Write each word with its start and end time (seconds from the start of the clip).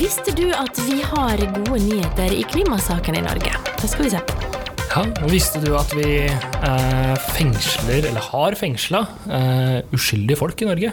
Visste 0.00 0.32
du 0.36 0.48
at 0.54 0.78
vi 0.86 1.00
har 1.04 1.40
gode 1.54 1.78
nyheter 1.82 2.34
i 2.34 2.42
klimasaken 2.48 3.16
i 3.18 3.22
Norge? 3.24 3.52
Det 3.80 3.90
skal 3.90 4.06
vi 4.06 4.12
se 4.14 4.20
på. 4.26 4.36
Ja, 4.92 5.04
Visste 5.30 5.60
du 5.62 5.70
at 5.78 5.92
vi 5.96 6.08
eh, 6.28 7.14
fengsler, 7.32 8.08
eller 8.10 8.26
har 8.32 8.56
fengsla, 8.60 9.04
eh, 9.32 9.78
uskyldige 9.96 10.38
folk 10.40 10.60
i 10.64 10.68
Norge? 10.68 10.92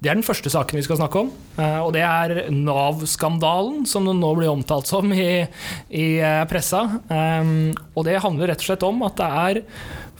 Det 0.00 0.08
er 0.08 0.16
den 0.16 0.24
første 0.24 0.48
saken 0.48 0.78
vi 0.80 0.82
skal 0.86 0.96
snakke 0.96 1.20
om. 1.26 1.30
eh, 1.60 1.78
Og 1.84 1.92
det 1.94 2.02
er 2.02 2.48
Nav-skandalen, 2.50 3.84
som 3.86 4.06
den 4.08 4.18
nå 4.22 4.32
blir 4.38 4.50
omtalt 4.50 4.88
som 4.90 5.12
i, 5.12 5.44
i 5.92 6.06
eh, 6.18 6.44
pressa. 6.50 6.82
Um, 7.10 7.74
Og 7.94 8.06
det 8.08 8.18
handler 8.24 8.48
rett 8.54 8.64
og 8.64 8.70
slett 8.70 8.86
om 8.88 9.02
at 9.06 9.20
det 9.20 9.30
er 9.44 9.62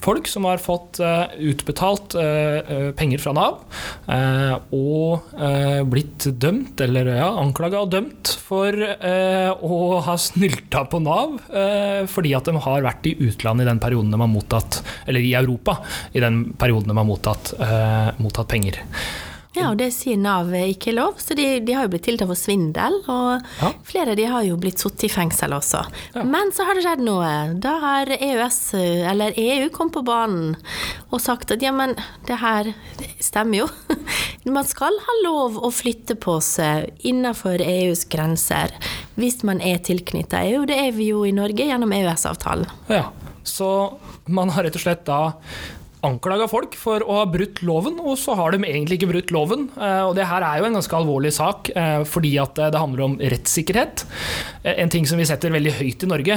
folk 0.01 0.29
som 0.29 0.47
har 0.49 0.61
fått 0.63 1.01
eh, 1.05 1.37
utbetalt 1.51 2.15
eh, 2.19 2.59
eh, 2.61 2.91
penger 2.97 3.23
fra 3.23 3.35
Nav, 3.37 3.61
og 4.75 5.31
blitt 5.91 6.27
dømt, 6.41 6.81
eller 6.83 7.13
ja, 7.15 7.29
anklaga 7.41 7.83
og 7.85 7.93
dømt 7.93 8.33
for 8.43 8.75
å 8.75 9.79
ha 10.05 10.17
snylta 10.19 10.85
på 10.91 11.01
Nav 11.03 11.37
fordi 12.11 12.33
at 12.37 12.49
de 12.49 12.63
har 12.65 12.85
vært 12.85 13.07
i 13.11 13.15
utlandet 13.29 13.67
i 13.67 13.71
den 13.71 13.83
perioden 13.83 14.13
de 14.15 14.21
har 14.21 14.31
mottatt, 14.31 14.81
eller 15.07 15.25
i 15.25 15.33
Europa, 15.39 15.79
i 16.13 16.23
den 16.23 16.43
perioden 16.59 16.93
de 16.93 16.99
har 16.99 17.09
mottatt, 17.09 17.53
mottatt 18.19 18.51
penger. 18.51 18.83
Ja, 19.57 19.73
og 19.73 19.79
det 19.81 19.89
sier 19.91 20.15
Nav 20.21 20.53
ikke 20.55 20.93
er 20.93 20.95
lov, 21.01 21.17
så 21.19 21.35
de, 21.35 21.45
de 21.67 21.75
har 21.75 21.87
jo 21.89 21.91
blitt 21.91 22.05
tiltalt 22.07 22.31
for 22.31 22.39
svindel. 22.39 23.01
Og 23.11 23.43
Ja. 23.59 23.73
flere 23.83 24.13
av 24.13 24.17
de 24.21 24.27
har 24.31 24.45
jo 24.47 24.57
blitt 24.63 24.79
sittet 24.79 25.09
i 25.09 25.11
fengsel 25.11 25.51
også. 25.57 25.81
Ja. 26.15 26.23
Men 26.23 26.53
så 26.55 26.63
har 26.69 26.79
det 26.79 26.85
skjedd 26.85 27.03
noe. 27.03 27.31
Da 27.59 27.73
har 27.83 28.07
EØS, 28.15 28.61
eller 29.11 29.35
EU, 29.37 29.69
kommet 29.75 29.97
på 29.99 30.05
banen 30.07 30.55
og 31.11 31.19
sagt 31.21 31.51
at 31.51 31.63
ja, 31.67 31.73
men 31.75 31.97
det 32.29 32.39
her 32.39 32.71
stemmer 33.19 33.65
jo. 33.65 33.69
Man 34.47 34.65
skal 34.65 34.95
ha 35.05 35.17
lov 35.25 35.59
å 35.61 35.69
flytte 35.75 36.15
på 36.17 36.39
seg 36.41 36.95
innenfor 37.05 37.61
EUs 37.61 38.07
grenser 38.09 38.73
hvis 39.21 39.43
man 39.45 39.59
er 39.61 39.83
tilknyttet 39.85 40.47
EU. 40.55 40.63
Det 40.65 40.79
er 40.81 40.95
vi 40.97 41.11
jo 41.11 41.27
i 41.29 41.35
Norge 41.37 41.67
gjennom 41.69 41.93
EØS-avtalen. 41.93 42.71
Ja, 42.89 43.11
så 43.45 43.99
man 44.31 44.49
har 44.55 44.65
rett 44.65 44.79
og 44.79 44.81
slett 44.87 45.05
da 45.05 45.19
anklaga 46.07 46.47
folk 46.51 46.77
for 46.81 47.03
å 47.05 47.19
ha 47.21 47.27
brutt 47.29 47.61
loven, 47.67 47.99
og 48.01 48.17
så 48.21 48.35
har 48.39 48.55
de 48.55 48.63
egentlig 48.65 48.99
ikke 49.01 49.11
brutt 49.11 49.33
loven. 49.35 49.67
Eh, 49.77 50.03
Og 50.09 50.15
det 50.17 50.27
her 50.31 50.45
er 50.47 50.61
jo 50.61 50.69
en 50.69 50.79
ganske 50.79 50.97
alvorlig 50.97 51.33
sak, 51.37 51.71
eh, 51.77 52.03
fordi 52.09 52.33
at 52.41 52.59
eh, 52.59 52.71
det 52.73 52.81
handler 52.81 53.05
om 53.05 53.17
rettssikkerhet. 53.21 54.05
En 54.65 54.93
ting 54.93 55.07
som 55.09 55.21
vi 55.21 55.25
setter 55.29 55.53
veldig 55.53 55.73
høyt 55.79 56.03
i 56.05 56.09
Norge. 56.09 56.35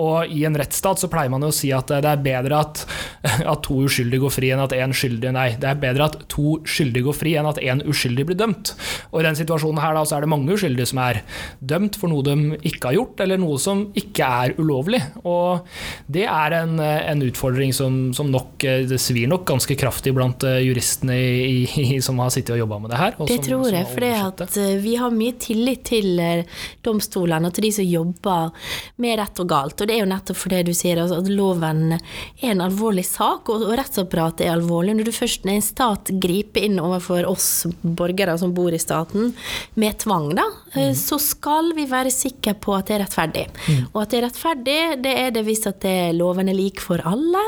Og 0.00 0.30
i 0.32 0.44
en 0.48 0.56
rettsstat 0.56 1.02
så 1.02 1.08
pleier 1.12 1.28
man 1.28 1.42
jo 1.44 1.50
å 1.52 1.54
si 1.54 1.68
at 1.74 1.90
det 1.90 2.08
er 2.08 2.22
bedre 2.24 2.60
at, 2.64 2.80
at 3.52 3.62
to 3.66 3.82
uskyldige 3.84 4.22
går 4.22 4.32
fri 4.32 4.52
enn 4.54 4.62
at 4.64 4.72
én 4.72 4.94
skyldig 4.96 5.34
Nei, 5.36 5.50
det 5.60 5.68
er 5.68 5.80
bedre 5.82 6.06
at 6.08 6.16
to 6.32 6.56
skyldige 6.64 7.04
går 7.04 7.16
fri 7.18 7.34
enn 7.36 7.48
at 7.50 7.60
én 7.60 7.82
uskyldig 7.84 8.24
blir 8.30 8.38
dømt. 8.40 8.72
Og 9.12 9.20
i 9.20 9.26
den 9.26 9.36
situasjonen 9.36 9.82
her 9.84 9.98
da, 9.98 10.04
så 10.08 10.16
er 10.16 10.24
det 10.24 10.32
mange 10.32 10.56
uskyldige 10.56 10.88
som 10.88 11.02
er 11.04 11.20
dømt 11.60 11.98
for 12.00 12.08
noe 12.12 12.24
de 12.24 12.56
ikke 12.70 12.88
har 12.90 12.96
gjort, 12.96 13.20
eller 13.24 13.40
noe 13.42 13.60
som 13.60 13.84
ikke 13.98 14.30
er 14.48 14.56
ulovlig. 14.56 15.02
Og 15.28 15.68
det 16.08 16.24
er 16.24 16.56
en, 16.62 16.78
en 16.80 17.26
utfordring 17.28 17.76
som, 17.76 18.00
som 18.16 18.32
nok 18.32 18.64
eh, 18.64 18.97
det 18.98 19.04
svir 19.04 19.30
nok 19.30 19.46
ganske 19.46 19.76
kraftig 19.78 20.12
blant 20.16 20.42
eh, 20.46 20.58
juristene 20.66 21.14
i, 21.18 21.62
i, 21.78 22.00
som 22.02 22.18
har 22.22 22.32
sittet 22.34 22.56
og 22.56 22.62
jobba 22.64 22.78
med 22.82 22.90
det 22.92 22.98
her. 22.98 23.16
Det 23.20 23.36
som- 23.38 23.44
tror 23.46 23.72
jeg, 23.72 23.86
for 23.92 24.58
eh, 24.58 24.74
vi 24.82 24.96
har 24.98 25.14
mye 25.14 25.36
tillit 25.38 25.84
til 25.88 26.18
eh, 26.18 26.44
domstolene 26.82 27.48
og 27.48 27.54
til 27.54 27.68
de 27.68 27.72
som 27.78 27.86
jobber 27.86 28.50
med 28.98 29.18
rett 29.20 29.42
og 29.42 29.48
galt. 29.48 29.80
Og 29.80 29.88
det 29.88 29.96
er 29.96 30.02
jo 30.02 30.10
nettopp 30.10 30.40
for 30.40 30.54
det 30.54 30.64
du 30.66 30.74
sier, 30.74 30.98
altså, 30.98 31.20
at 31.22 31.30
loven 31.30 31.94
er 31.94 32.50
en 32.50 32.64
alvorlig 32.64 33.06
sak, 33.06 33.48
og, 33.52 33.68
og 33.68 33.76
rettsapparatet 33.78 34.46
er 34.48 34.56
alvorlig. 34.56 34.96
Når 34.98 35.10
du 35.10 35.14
først 35.14 35.46
når 35.46 35.58
en 35.58 35.66
stat 35.68 36.12
griper 36.18 36.66
inn 36.66 36.82
overfor 36.82 37.28
oss 37.30 37.48
borgere 37.82 38.34
som 38.40 38.54
bor 38.56 38.74
i 38.74 38.82
staten 38.82 39.32
med 39.78 40.00
tvang, 40.02 40.32
da, 40.38 40.48
mm. 40.74 40.94
så 40.98 41.20
skal 41.22 41.72
vi 41.78 41.86
være 41.90 42.12
sikre 42.14 42.56
på 42.58 42.74
at 42.74 42.90
det 42.90 42.98
er 42.98 43.04
rettferdig. 43.04 43.46
Og 43.92 44.02
at 44.02 44.10
det 44.10 44.20
er 44.20 44.26
rettferdig, 44.26 44.78
det 45.04 45.14
er 45.22 45.32
det 45.34 45.44
hvis 45.46 45.66
at 45.70 45.80
det, 45.84 45.96
loven 46.18 46.50
er 46.50 46.58
lik 46.58 46.82
for 46.82 47.02
alle, 47.06 47.42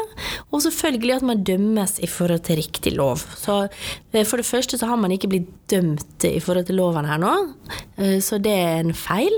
og 0.50 0.62
selvfølgelig 0.62 1.16
at 1.16 1.26
man 1.26 1.39
dømmes 1.46 1.98
i 2.04 2.08
forhold 2.10 2.44
til 2.46 2.60
riktig 2.60 2.94
lov. 2.96 3.24
Så 3.38 3.62
eh, 3.66 4.24
for 4.24 4.40
det 4.40 4.48
første 4.48 4.78
så 4.80 4.90
har 4.90 5.00
man 5.00 5.14
ikke 5.14 5.30
blitt 5.30 5.48
dømt 5.70 6.24
i 6.26 6.40
forhold 6.42 6.66
til 6.66 6.80
loven 6.80 7.06
her 7.06 7.20
nå, 7.22 7.32
eh, 8.00 8.18
så 8.24 8.40
det 8.42 8.52
er 8.52 8.80
en 8.82 8.94
feil. 8.96 9.34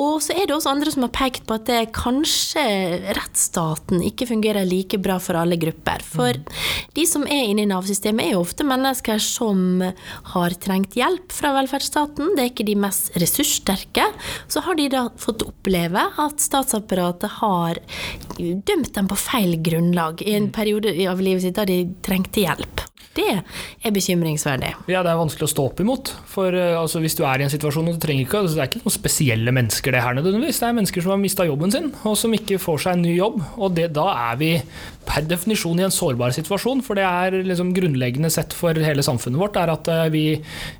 Og 0.00 0.22
så 0.24 0.36
er 0.36 0.48
det 0.48 0.56
også 0.56 0.72
andre 0.72 0.92
som 0.94 1.06
har 1.06 1.12
pekt 1.14 1.46
på 1.48 1.58
at 1.58 1.66
det 1.68 1.92
kanskje 1.96 2.64
rettsstaten 3.16 4.02
ikke 4.04 4.28
fungerer 4.30 4.66
like 4.68 4.98
bra 5.02 5.18
for 5.22 5.38
alle 5.38 5.58
grupper. 5.60 6.04
For 6.04 6.40
de 6.96 7.06
som 7.08 7.26
er 7.28 7.50
inne 7.50 7.64
i 7.64 7.70
Nav-systemet 7.70 8.28
er 8.28 8.36
jo 8.36 8.44
ofte 8.44 8.66
mennesker 8.66 9.20
som 9.22 9.82
har 10.34 10.56
trengt 10.62 10.96
hjelp 10.98 11.32
fra 11.34 11.52
velferdsstaten. 11.58 12.34
Det 12.34 12.44
er 12.44 12.52
ikke 12.52 12.68
de 12.68 12.78
mest 12.80 13.12
ressurssterke. 13.20 14.08
Så 14.48 14.64
har 14.64 14.78
de 14.78 14.88
da 14.92 15.06
fått 15.20 15.44
oppleve 15.46 16.06
at 16.24 16.42
statsapparatet 16.42 17.38
har 17.40 17.80
dømt 18.38 18.92
dem 18.96 19.08
på 19.10 19.18
feil 19.18 19.56
grunnlag 19.64 20.22
i 20.24 20.34
en 20.38 20.50
periode 20.54 20.94
av 21.10 21.20
livet 21.22 21.43
sitt 21.44 21.58
da 21.58 21.66
de 21.68 21.82
trengte 22.04 22.44
hjelp. 22.44 22.84
Det 23.14 23.30
er 23.30 23.92
bekymringsverdig. 23.94 24.72
Ja, 24.90 25.04
det 25.06 25.12
er 25.12 25.18
vanskelig 25.20 25.46
å 25.46 25.52
stå 25.52 25.66
opp 25.68 25.80
imot. 25.84 26.10
For 26.30 26.54
eh, 26.58 26.74
altså, 26.74 26.98
hvis 27.02 27.14
du 27.14 27.22
er 27.22 27.38
i 27.38 27.46
en 27.46 27.52
situasjon 27.52 27.92
og 27.92 27.98
du 27.98 28.02
trenger 28.02 28.26
ikke, 28.26 28.40
altså, 28.42 28.56
Det 28.56 28.64
er 28.64 28.70
ikke 28.72 28.82
noen 28.82 28.96
spesielle 28.96 29.54
mennesker 29.54 29.94
det 29.94 30.02
her 30.02 30.16
nødvendigvis. 30.18 30.58
Det 30.58 30.68
er 30.68 30.76
mennesker 30.80 31.04
som 31.04 31.14
har 31.14 31.20
mista 31.22 31.46
jobben 31.46 31.74
sin, 31.74 31.92
og 32.02 32.16
som 32.18 32.34
ikke 32.34 32.58
får 32.62 32.82
seg 32.84 32.96
en 32.96 33.04
ny 33.06 33.14
jobb. 33.14 33.38
Og 33.54 33.76
det, 33.78 33.92
da 33.94 34.08
er 34.32 34.40
vi 34.40 34.50
per 35.06 35.24
definisjon 35.28 35.78
i 35.80 35.84
en 35.86 35.92
sårbar 35.94 36.32
situasjon, 36.36 36.80
for 36.84 36.98
det 36.98 37.04
er 37.06 37.36
liksom 37.46 37.72
grunnleggende 37.76 38.30
sett 38.32 38.54
for 38.56 38.74
hele 38.74 39.02
samfunnet 39.04 39.40
vårt 39.40 39.56
er 39.60 39.72
at 39.72 39.88
eh, 39.92 40.04
vi, 40.14 40.22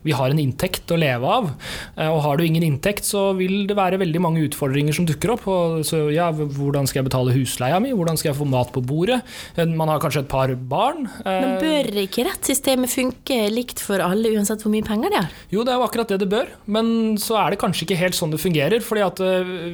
vi 0.07 0.15
har 0.17 0.33
en 0.33 0.41
inntekt 0.43 0.91
å 0.95 0.99
leve 1.01 1.29
av. 1.29 1.51
Eh, 1.97 2.09
Og 2.09 2.23
har 2.25 2.37
du 2.41 2.45
ingen 2.47 2.65
inntekt, 2.67 3.05
så 3.09 3.33
vil 3.39 3.67
det 3.71 3.77
være 3.79 3.99
veldig 4.03 4.23
mange 4.25 4.45
utfordringer 4.49 4.97
som 4.97 5.07
dukker 5.09 5.35
opp. 5.37 5.47
Og 5.51 5.85
så, 5.87 6.05
ja, 6.15 6.31
hvordan 6.33 6.89
skal 6.91 7.03
jeg 7.03 7.09
betale 7.11 7.35
husleia 7.37 7.81
mi? 7.85 7.93
Hvordan 7.95 8.19
skal 8.21 8.33
jeg 8.33 8.39
få 8.41 8.49
mat 8.49 8.73
på 8.75 8.83
bordet? 8.85 9.21
Eh, 9.57 9.67
Man 9.67 9.89
har 9.93 10.01
kanskje 10.03 10.25
et 10.25 10.31
par 10.33 10.55
barn. 10.55 11.09
Men 11.25 11.59
bør 11.63 11.91
ikke 12.05 12.27
rettssystemet 12.29 12.91
funke 12.93 13.39
likt 13.53 13.83
for 13.83 14.01
alle, 14.05 14.33
uansett 14.37 14.63
hvor 14.65 14.73
mye 14.75 14.87
penger 14.87 15.13
de 15.15 15.21
har? 15.23 15.31
Jo, 15.53 15.65
det 15.67 15.75
er 15.75 15.81
jo 15.81 15.87
akkurat 15.89 16.11
det 16.15 16.21
det 16.25 16.31
bør, 16.33 16.49
men 16.71 17.17
så 17.21 17.37
er 17.43 17.53
det 17.55 17.61
kanskje 17.63 17.85
ikke 17.89 17.99
helt 18.01 18.17
sånn 18.17 18.33
det 18.35 18.41
fungerer. 18.43 18.81
fordi 18.85 19.03
at 19.05 19.21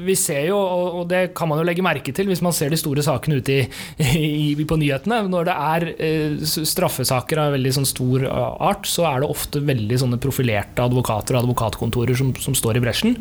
vi 0.07 0.15
ser 0.19 0.47
jo, 0.51 0.57
og 0.59 1.09
det 1.11 1.35
kan 1.37 1.49
man 1.51 1.61
jo 1.61 1.67
legge 1.69 1.85
merke 1.85 2.13
til 2.17 2.29
hvis 2.31 2.43
man 2.45 2.55
ser 2.57 2.71
de 2.73 2.79
store 2.81 3.03
sakene 3.05 3.39
ute 3.41 3.57
i, 3.61 3.61
i, 4.05 4.25
på 4.71 4.77
nyhetene, 4.81 5.21
når 5.31 5.47
det 5.49 5.55
er 5.55 5.87
eh, 5.97 6.35
straffesaker 6.67 7.41
av 7.43 7.55
veldig 7.57 7.73
sånn 7.79 7.89
stor 7.89 8.25
art, 8.31 8.89
så 8.91 9.07
er 9.09 9.23
det 9.25 9.31
ofte 9.33 9.63
veldig 9.67 9.99
sånne 10.03 10.19
profilerte 10.23 10.85
advokater 10.85 11.37
og 11.39 11.45
advokatkontorer 11.45 12.19
som, 12.19 12.33
som 12.41 12.57
står 12.59 12.79
i 12.81 12.83
bresjen. 12.85 13.17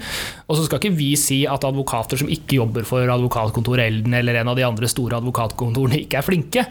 Og 0.48 0.58
så 0.60 0.66
skal 0.68 0.82
ikke 0.82 0.94
vi 0.98 1.12
si 1.20 1.42
at 1.50 1.66
advokater 1.68 2.20
som 2.22 2.30
ikke 2.32 2.60
jobber 2.60 2.88
for 2.88 3.06
advokatkontoret 3.14 3.86
Elden 3.90 4.16
eller 4.20 4.40
en 4.42 4.52
av 4.54 4.58
de 4.60 4.66
andre 4.68 4.90
store 4.92 5.20
advokatkontorene, 5.20 6.02
ikke 6.04 6.20
er 6.22 6.28
flinke, 6.28 6.66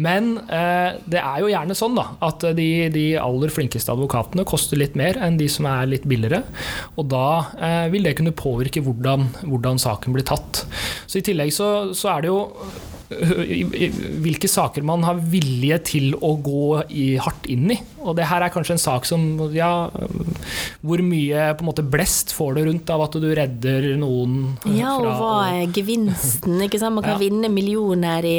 men 0.00 0.34
eh, 0.48 0.98
det 1.10 1.20
er 1.22 1.42
jo 1.44 1.50
gjerne 1.52 1.76
sånn 1.78 1.96
da, 1.98 2.08
at 2.24 2.46
de, 2.58 2.68
de 2.94 3.06
aller 3.20 3.52
flinkeste 3.54 3.92
advokatene 3.94 4.46
koster 4.48 4.80
litt 4.80 4.96
mer 4.98 5.18
enn 5.24 5.38
de 5.40 5.48
som 5.52 5.66
er 5.70 5.88
litt 5.90 6.06
billigere. 6.10 6.42
Og 7.00 7.08
da 7.12 7.24
eh, 7.58 7.86
vil 7.94 8.06
det 8.08 8.16
kunne 8.18 8.34
påvirke 8.36 8.82
hvordan, 8.84 9.28
hvordan 9.44 9.80
saken 9.82 10.14
blir 10.16 10.26
tatt. 10.28 10.64
Så 11.06 11.20
i 11.20 11.24
tillegg 11.26 11.52
så, 11.54 11.70
så 11.96 12.10
er 12.14 12.24
det 12.24 12.30
jo 12.32 12.40
i- 12.44 12.68
i- 12.74 12.93
hvilke 13.08 14.48
saker 14.48 14.84
man 14.86 15.04
har 15.06 15.18
vilje 15.20 15.78
til 15.90 16.14
å 16.24 16.34
gå 16.40 16.82
i, 16.88 17.06
hardt 17.20 17.46
inn 17.52 17.70
i. 17.74 17.78
Og 18.04 18.16
det 18.18 18.26
her 18.28 18.44
er 18.44 18.52
kanskje 18.52 18.74
en 18.76 18.82
sak 18.82 19.06
som 19.08 19.22
ja, 19.54 19.88
Hvor 20.84 21.00
mye 21.00 21.46
på 21.56 21.64
en 21.64 21.68
måte 21.70 21.84
blest 21.88 22.34
får 22.36 22.58
du 22.58 22.60
rundt 22.66 22.90
av 22.92 23.00
at 23.06 23.14
du 23.16 23.26
redder 23.32 23.86
noen 23.96 24.34
øh, 24.60 24.74
Ja, 24.76 24.90
og 24.98 25.06
hva 25.20 25.30
er 25.54 25.72
gevinsten? 25.72 26.58
Ikke 26.66 26.80
sant? 26.82 26.98
Man 26.98 27.04
kan 27.06 27.14
Ja. 27.14 27.20
vinne 27.22 27.48
millioner 27.48 28.26
i 28.28 28.34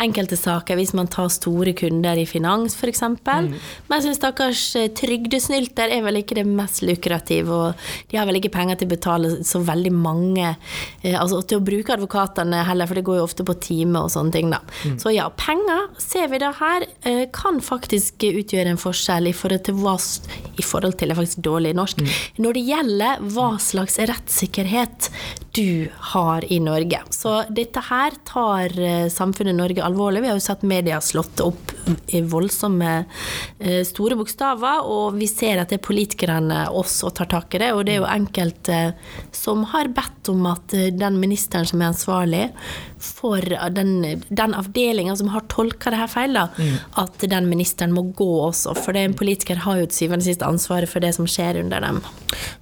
enkelte 0.00 0.38
saker 0.40 0.78
hvis 0.78 0.94
man 0.96 1.10
tar 1.12 1.28
store 1.32 1.74
kunder 1.76 2.16
i 2.16 2.24
finans, 2.28 2.76
f.eks. 2.78 3.02
Mm. 3.02 3.50
Men 3.50 3.96
jeg 3.98 4.06
syns 4.06 4.20
stakkars 4.22 4.62
eh, 4.80 4.88
trygdesnylter 4.96 5.92
er 5.92 6.04
vel 6.06 6.20
ikke 6.22 6.38
det 6.38 6.46
mest 6.48 6.80
lukrative, 6.86 7.50
og 7.50 8.10
de 8.12 8.16
har 8.20 8.28
vel 8.28 8.38
ikke 8.40 8.52
penger 8.54 8.80
til 8.80 8.88
å 8.88 8.94
betale 8.94 9.32
så 9.44 9.60
veldig 9.66 9.92
mange 9.96 10.54
eh, 11.02 11.16
Altså 11.20 11.42
til 11.44 11.60
å 11.60 11.64
bruke 11.66 11.92
advokatene 11.96 12.62
heller, 12.68 12.88
for 12.88 12.96
det 13.00 13.04
går 13.08 13.20
jo 13.20 13.26
ofte 13.28 13.44
på 13.46 13.58
time 13.60 14.00
og 14.06 14.09
sånne 14.10 14.34
ting, 14.34 14.50
da. 14.52 14.60
Mm. 14.84 14.96
Så 15.02 15.14
ja, 15.14 15.28
penger, 15.40 15.88
ser 16.02 16.30
vi 16.32 16.40
da 16.42 16.52
her, 16.58 16.86
eh, 17.06 17.24
kan 17.34 17.60
faktisk 17.64 18.26
utgjøre 18.26 18.74
en 18.74 18.80
forskjell 18.80 19.30
i 19.30 19.36
forhold 19.36 19.66
til 19.68 19.78
hva 19.80 19.96
I 20.00 20.64
forhold 20.64 20.98
til, 20.98 21.10
det 21.10 21.16
er 21.16 21.20
faktisk 21.20 21.44
dårlig 21.44 21.74
norsk. 21.76 22.00
Mm. 22.00 22.10
Når 22.44 22.56
det 22.56 22.66
gjelder 22.68 23.24
hva 23.34 23.50
slags 23.62 23.98
rettssikkerhet 23.98 25.10
du 25.56 25.88
har 26.12 26.44
i 26.52 26.60
Norge. 26.62 27.00
Så 27.10 27.40
dette 27.50 27.82
her 27.88 28.14
tar 28.28 28.74
eh, 28.78 29.08
samfunnet 29.10 29.56
Norge 29.58 29.82
alvorlig. 29.82 30.22
Vi 30.22 30.30
har 30.30 30.38
jo 30.38 30.44
sett 30.44 30.62
media 30.62 31.00
slått 31.02 31.42
opp 31.42 31.74
voldsomme 32.30 32.92
store 33.86 34.16
bokstaver, 34.18 34.84
og 34.88 35.16
vi 35.18 35.28
ser 35.30 35.60
at 35.60 35.72
det 35.72 35.80
er 35.80 35.84
politikerne 35.84 36.62
også 36.76 37.12
tar 37.16 37.30
tak 37.30 37.54
i 37.56 37.62
det. 37.62 37.72
Og 37.76 37.84
det 37.86 37.96
er 37.96 38.00
jo 38.02 38.08
enkelte 38.10 38.80
som 39.36 39.64
har 39.72 39.90
bedt 39.94 40.30
om 40.32 40.46
at 40.50 40.74
den 40.74 41.18
ministeren 41.20 41.68
som 41.68 41.82
er 41.82 41.92
ansvarlig 41.92 42.44
for 43.00 43.40
den, 43.72 44.22
den 44.28 44.54
avdelinga 44.56 45.16
som 45.16 45.30
har 45.32 45.46
tolka 45.52 45.92
det 45.92 46.00
her 46.02 46.10
feil, 46.10 46.36
da, 46.36 46.48
mm. 46.52 46.76
at 47.00 47.24
den 47.32 47.48
ministeren 47.48 47.94
må 47.96 48.04
gå 48.16 48.28
også. 48.46 48.74
For 48.76 48.96
det, 48.96 49.06
en 49.06 49.16
politiker 49.16 49.62
har 49.64 49.80
jo 49.80 49.88
til 49.88 50.04
syvende 50.04 50.24
og 50.24 50.28
sist 50.28 50.44
ansvaret 50.44 50.90
for 50.90 51.02
det 51.02 51.14
som 51.16 51.28
skjer 51.28 51.62
under 51.62 51.80
dem. 51.84 52.00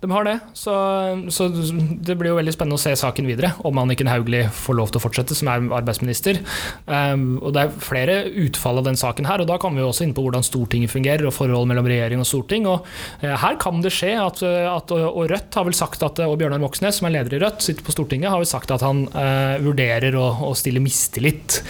De 0.02 0.10
har 0.12 0.26
det, 0.28 0.36
så, 0.56 0.74
så, 1.34 1.48
det 1.50 2.16
blir 2.18 2.32
jo 2.32 2.38
veldig 2.38 2.54
spennende 2.54 2.78
å 2.78 2.82
se 2.82 2.94
saken 2.98 3.26
videre. 3.28 3.52
Om 3.66 3.82
Anniken 3.82 4.10
Hauglie 4.10 4.46
får 4.54 4.78
lov 4.78 4.92
til 4.92 5.00
å 5.00 5.04
fortsette 5.08 5.36
som 5.38 5.50
er 5.50 5.66
arbeidsminister. 5.80 6.40
Um, 6.86 7.38
og 7.42 7.54
Det 7.56 7.64
er 7.64 7.82
flere 7.82 8.18
utfall 8.46 8.78
av 8.78 8.86
den 8.86 8.98
saken 8.98 9.17
her, 9.26 9.42
og 9.42 9.48
da 9.48 9.56
kommer 9.60 9.80
vi 9.80 9.86
også 9.88 10.04
inn 10.06 10.14
på 10.14 10.22
hvordan 10.24 10.44
Stortinget 10.46 10.92
fungerer 10.92 11.26
og 11.26 11.34
forholdet 11.34 11.70
mellom 11.72 11.88
regjering 11.88 12.22
og 12.22 12.28
storting. 12.28 12.66
og 12.70 12.86
uh, 13.22 13.34
Her 13.42 13.58
kan 13.60 13.82
det 13.82 13.92
skje 13.94 14.14
at, 14.20 14.42
at, 14.44 14.94
og 14.94 15.24
Rødt 15.30 15.58
har 15.58 15.66
vel 15.66 15.76
sagt 15.76 16.04
at, 16.06 16.22
og 16.24 16.36
Bjørnar 16.40 16.62
Moxnes, 16.62 17.00
som 17.00 17.08
er 17.08 17.16
leder 17.16 17.38
i 17.38 17.42
Rødt, 17.42 17.64
sitter 17.64 17.86
på 17.86 17.94
Stortinget, 17.94 18.30
har 18.30 18.42
vel 18.42 18.50
sagt 18.50 18.72
at 18.74 18.84
han 18.84 19.06
uh, 19.14 19.56
vurderer 19.64 20.14
å, 20.18 20.26
å, 20.48 20.52
stille 20.58 20.82
mistillit. 20.84 21.60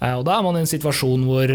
Uh, 0.00 0.18
og 0.20 0.26
Da 0.28 0.36
er 0.36 0.46
man 0.46 0.58
i 0.58 0.62
en 0.64 0.70
situasjon 0.70 1.26
hvor 1.26 1.50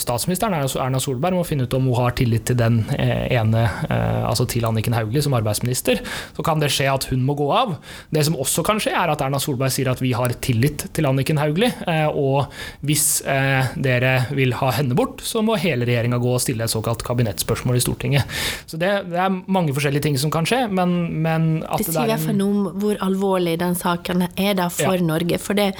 statsministeren 0.00 0.54
Erna 0.56 1.00
Solberg 1.02 1.36
må 1.36 1.44
finne 1.46 1.66
ut 1.66 1.74
om 1.76 1.88
hun 1.88 1.98
har 1.98 2.14
tillit 2.18 2.46
til 2.48 2.56
den 2.58 2.82
ene, 2.98 3.62
altså 3.88 4.46
til 4.48 4.64
Anniken 4.66 4.94
Hauglie 4.96 5.22
som 5.24 5.34
arbeidsminister. 5.36 6.00
Så 6.36 6.44
kan 6.46 6.62
det 6.62 6.70
skje 6.72 6.88
at 6.90 7.06
hun 7.10 7.22
må 7.26 7.36
gå 7.38 7.48
av. 7.54 7.76
Det 8.14 8.22
som 8.26 8.38
også 8.40 8.64
kan 8.66 8.80
skje, 8.82 8.92
er 8.96 9.12
at 9.12 9.22
Erna 9.24 9.40
Solberg 9.42 9.72
sier 9.74 9.90
at 9.92 10.02
vi 10.02 10.12
har 10.16 10.34
tillit 10.44 10.86
til 10.96 11.08
Anniken 11.08 11.40
Hauglie, 11.40 11.72
og 12.10 12.50
hvis 12.86 13.06
dere 13.26 14.14
vil 14.36 14.54
ha 14.60 14.69
henne 14.76 14.96
bort, 14.98 15.22
så 15.24 15.42
må 15.44 15.58
hele 15.60 15.88
regjeringa 15.88 16.20
gå 16.22 16.34
og 16.34 16.42
stille 16.42 16.66
et 16.66 16.72
såkalt 16.72 17.04
kabinettspørsmål 17.06 17.78
i 17.78 17.84
Stortinget. 17.84 18.40
Så 18.70 18.80
det, 18.80 18.92
det 19.10 19.20
er 19.20 19.40
mange 19.50 19.74
forskjellige 19.76 20.08
ting 20.08 20.18
som 20.20 20.32
kan 20.34 20.48
skje, 20.48 20.64
men, 20.72 20.96
men 21.24 21.48
at 21.66 21.82
det, 21.82 21.90
sier 21.92 22.06
i 22.06 22.12
hvert 22.12 22.26
fall 22.28 22.38
noe 22.40 22.50
om 22.50 22.82
hvor 22.82 23.00
alvorlig 23.04 23.56
den 23.60 23.76
saken 23.78 24.28
er 24.30 24.54
da 24.58 24.70
for 24.72 24.98
ja. 24.98 25.06
Norge. 25.10 25.40
For 25.42 25.58
det, 25.58 25.72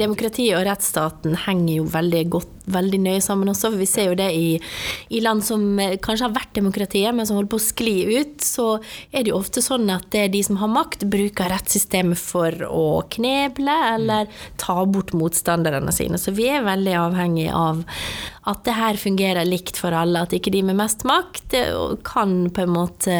demokratiet 0.00 0.58
og 0.58 0.66
rettsstaten 0.68 1.36
henger 1.46 1.80
jo 1.80 1.90
veldig 1.92 2.24
godt 2.36 2.54
veldig 2.72 3.00
nøye 3.02 3.22
sammen 3.24 3.50
også. 3.52 3.72
Vi 3.76 3.88
ser 3.88 4.10
jo 4.10 4.18
det 4.18 4.28
i, 4.36 4.48
i, 5.08 5.20
land 5.24 5.44
som 5.46 5.64
kanskje 6.04 6.26
har 6.26 6.34
vært 6.36 6.54
demokratiet, 6.58 7.14
men 7.16 7.28
som 7.28 7.38
holder 7.38 7.52
på 7.52 7.60
å 7.60 7.64
skli 7.64 7.96
ut. 8.18 8.44
Så 8.44 8.68
er 9.10 9.24
det 9.24 9.32
jo 9.32 9.38
ofte 9.40 9.64
sånn 9.64 9.88
at 9.92 10.08
det 10.14 10.26
er 10.26 10.34
de 10.34 10.42
som 10.46 10.60
har 10.62 10.72
makt, 10.72 11.06
bruker 11.10 11.52
rettssystemet 11.52 12.20
for 12.20 12.64
å 12.68 13.02
kneble 13.16 13.78
eller 13.94 14.28
ta 14.60 14.80
bort 14.88 15.14
motstanderne 15.16 15.94
sine. 15.94 16.20
Så 16.20 16.34
vi 16.36 16.50
er 16.52 16.66
veldig 16.66 16.96
avhengig 17.00 17.48
av 17.54 17.84
at 18.46 18.64
det 18.66 18.76
her 18.76 18.98
fungerer 19.00 19.48
likt 19.48 19.80
for 19.80 19.94
alle. 19.94 20.22
At 20.22 20.34
ikke 20.36 20.52
de 20.54 20.62
med 20.66 20.78
mest 20.78 21.04
makt 21.08 21.56
kan 22.06 22.36
på 22.54 22.64
en 22.64 22.74
måte 22.74 23.16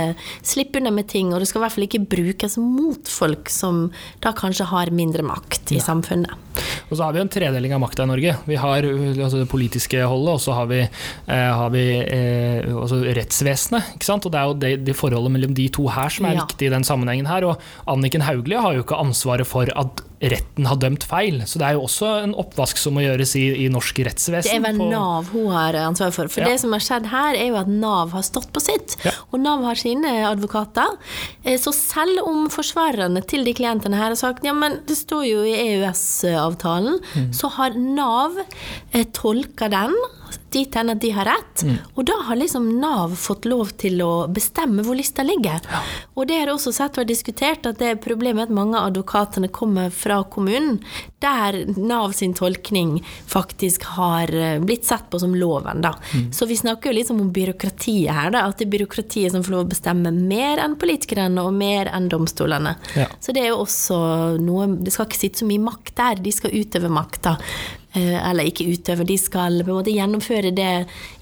slippe 0.47 0.81
unna 0.81 0.93
med 0.95 1.09
ting. 1.11 1.33
Og 1.33 1.43
det 1.43 1.51
skal 1.51 1.63
i 1.63 1.67
hvert 1.67 1.77
fall 1.77 1.89
ikke 1.89 2.05
brukes 2.17 2.59
mot 2.63 3.11
folk 3.11 3.51
som 3.53 3.89
da 4.25 4.35
kanskje 4.37 4.69
har 4.71 4.95
mindre 4.95 5.27
makt 5.27 5.75
i 5.75 5.81
ja. 5.81 5.87
samfunnet. 5.91 6.48
Og 6.89 6.97
så 6.97 7.05
har 7.05 7.15
vi 7.17 7.23
en 7.23 7.31
tredeling 7.33 7.75
av 7.77 7.83
makta 7.83 8.07
i 8.07 8.11
Norge. 8.11 8.35
Vi 8.49 8.59
har 8.61 8.89
altså, 8.89 9.43
det 9.43 9.49
politiske 9.51 10.03
holdet, 10.03 10.35
og 10.35 10.43
så 10.43 10.57
har 10.59 10.71
vi, 10.71 10.81
eh, 10.85 11.49
har 11.61 11.73
vi 11.75 11.85
eh, 12.01 12.69
altså, 12.73 13.01
rettsvesenet. 13.19 13.95
Ikke 13.97 14.09
sant? 14.09 14.27
Og 14.27 14.35
det 14.35 14.41
er 14.41 14.51
jo 14.51 14.59
det, 14.65 14.75
det 14.89 14.99
forholdet 14.99 15.35
mellom 15.35 15.57
de 15.57 15.69
to 15.75 15.89
her 15.93 16.13
som 16.13 16.29
er 16.29 16.39
ja. 16.39 16.45
viktig 16.47 16.69
i 16.69 16.75
den 16.75 16.87
sammenhengen 16.87 17.31
her. 17.31 17.49
Og 17.49 17.91
Anniken 17.91 18.27
Hauglie 18.27 18.61
har 18.63 18.77
jo 18.77 18.87
ikke 18.87 19.01
ansvaret 19.01 19.49
for 19.49 19.71
at 19.79 20.05
retten 20.19 20.67
har 20.67 20.79
dømt 20.83 21.05
feil. 21.07 21.43
Så 21.47 21.61
det 21.61 21.69
er 21.69 21.77
jo 21.77 21.85
også 21.87 22.09
en 22.25 22.35
oppvask 22.39 22.81
som 22.81 22.97
må 22.97 23.05
gjøres 23.05 23.35
i, 23.39 23.45
i 23.65 23.69
norsk 23.71 24.01
rettsvesen. 24.07 24.51
Det 24.51 24.59
er 24.59 24.65
vel 24.65 24.91
Nav 24.91 25.31
hun 25.35 25.53
har 25.55 25.79
ansvar 25.85 26.13
for. 26.15 26.31
For 26.33 26.43
ja. 26.43 26.51
det 26.53 26.63
som 26.63 26.75
har 26.75 26.83
skjedd 26.85 27.09
her, 27.13 27.39
er 27.39 27.53
jo 27.53 27.59
at 27.61 27.71
Nav 27.71 28.15
har 28.17 28.25
stått 28.27 28.51
på 28.55 28.63
sitt. 28.63 28.97
Ja. 29.07 29.15
Og 29.31 29.43
Nav 29.45 29.63
har 29.67 29.79
sine 29.79 30.15
advokater. 30.29 30.97
Eh, 31.45 31.59
så 31.61 31.73
selv 31.77 32.25
om 32.27 32.49
forsvarerne 32.53 33.23
til 33.29 33.47
de 33.47 33.55
klientene 33.57 33.99
her 33.99 34.11
har 34.11 34.19
sagt 34.19 34.47
ja, 34.47 34.55
men 34.57 34.81
det 34.89 34.99
står 34.99 35.25
jo 35.29 35.45
i 35.47 35.55
EØS-avtalen, 35.55 36.48
mm. 36.57 37.33
så 37.33 37.49
har 37.49 37.77
Nav 37.79 38.39
eh, 38.93 39.07
tolka 39.13 39.69
den 39.69 39.95
dit 40.55 40.75
hen 40.75 40.93
at 40.93 41.01
de 41.03 41.11
har 41.15 41.29
rett. 41.29 41.63
Mm. 41.63 41.77
Og 41.95 42.07
da 42.09 42.17
har 42.29 42.39
liksom 42.41 42.69
Nav 42.81 43.15
fått 43.19 43.49
lov 43.49 43.73
til 43.81 44.01
å 44.05 44.13
bestemme 44.33 44.85
hvor 44.87 44.99
lista 44.99 45.25
ligger. 45.27 45.65
Ja. 45.69 45.83
Og 46.15 46.29
det 46.31 46.41
har 46.41 46.53
også 46.53 46.73
sett 46.75 46.99
vært 46.99 47.11
diskutert 47.11 47.69
at 47.69 47.81
det 47.81 47.93
er 47.93 48.03
problemet 48.03 48.49
at 48.49 48.55
mange 48.55 48.79
av 48.79 48.91
advokatene 48.93 49.51
kommer 49.55 49.91
fra 49.95 50.21
kommunen, 50.31 50.79
der 51.23 51.65
Nav 51.77 52.15
sin 52.17 52.35
tolkning 52.39 52.99
faktisk 53.27 53.89
har 53.97 54.31
eh, 54.35 54.59
blitt 54.63 54.87
sett 54.87 55.09
på 55.11 55.19
som 55.19 55.35
loven, 55.35 55.83
da. 55.83 55.95
Mm. 56.15 56.29
Så 56.33 56.47
vi 56.47 56.57
snakker 56.57 56.93
jo 56.93 56.99
liksom 57.01 57.21
om 57.25 57.33
byråkratiet 57.35 58.15
her, 58.15 58.31
da. 58.35 58.47
At 58.47 58.61
det 58.61 58.69
er 58.69 58.75
byråkratiet 58.77 59.35
som 59.35 59.45
får 59.45 59.57
lov 59.57 59.67
å 59.67 59.73
bestemme 59.73 60.13
mer 60.15 60.63
enn 60.63 60.79
politikerne 60.79 61.43
og 61.43 61.57
mer 61.59 61.91
enn 61.93 62.09
domstolene. 62.13 62.77
Ja. 62.99 63.09
Så 63.21 63.35
det 63.35 63.45
er 63.45 63.53
jo 63.53 63.65
også 63.65 63.99
noe 64.43 64.67
Det 64.79 64.93
skal 64.95 65.09
ikke 65.09 65.19
sitte 65.19 65.43
så 65.43 65.49
mye 65.49 65.63
makt 65.63 65.95
der, 65.99 66.23
de 66.23 66.33
skal 66.35 66.55
utøve 66.55 66.91
makta. 66.93 67.37
Eh, 67.99 68.31
eller 68.31 68.49
ikke 68.49 68.67
utøve, 68.71 69.07
de 69.09 69.17
skal 69.21 69.61
på 69.63 69.73
en 69.73 69.79
måte 69.81 69.95
gjennomføre 69.95 70.53
det 70.55 70.73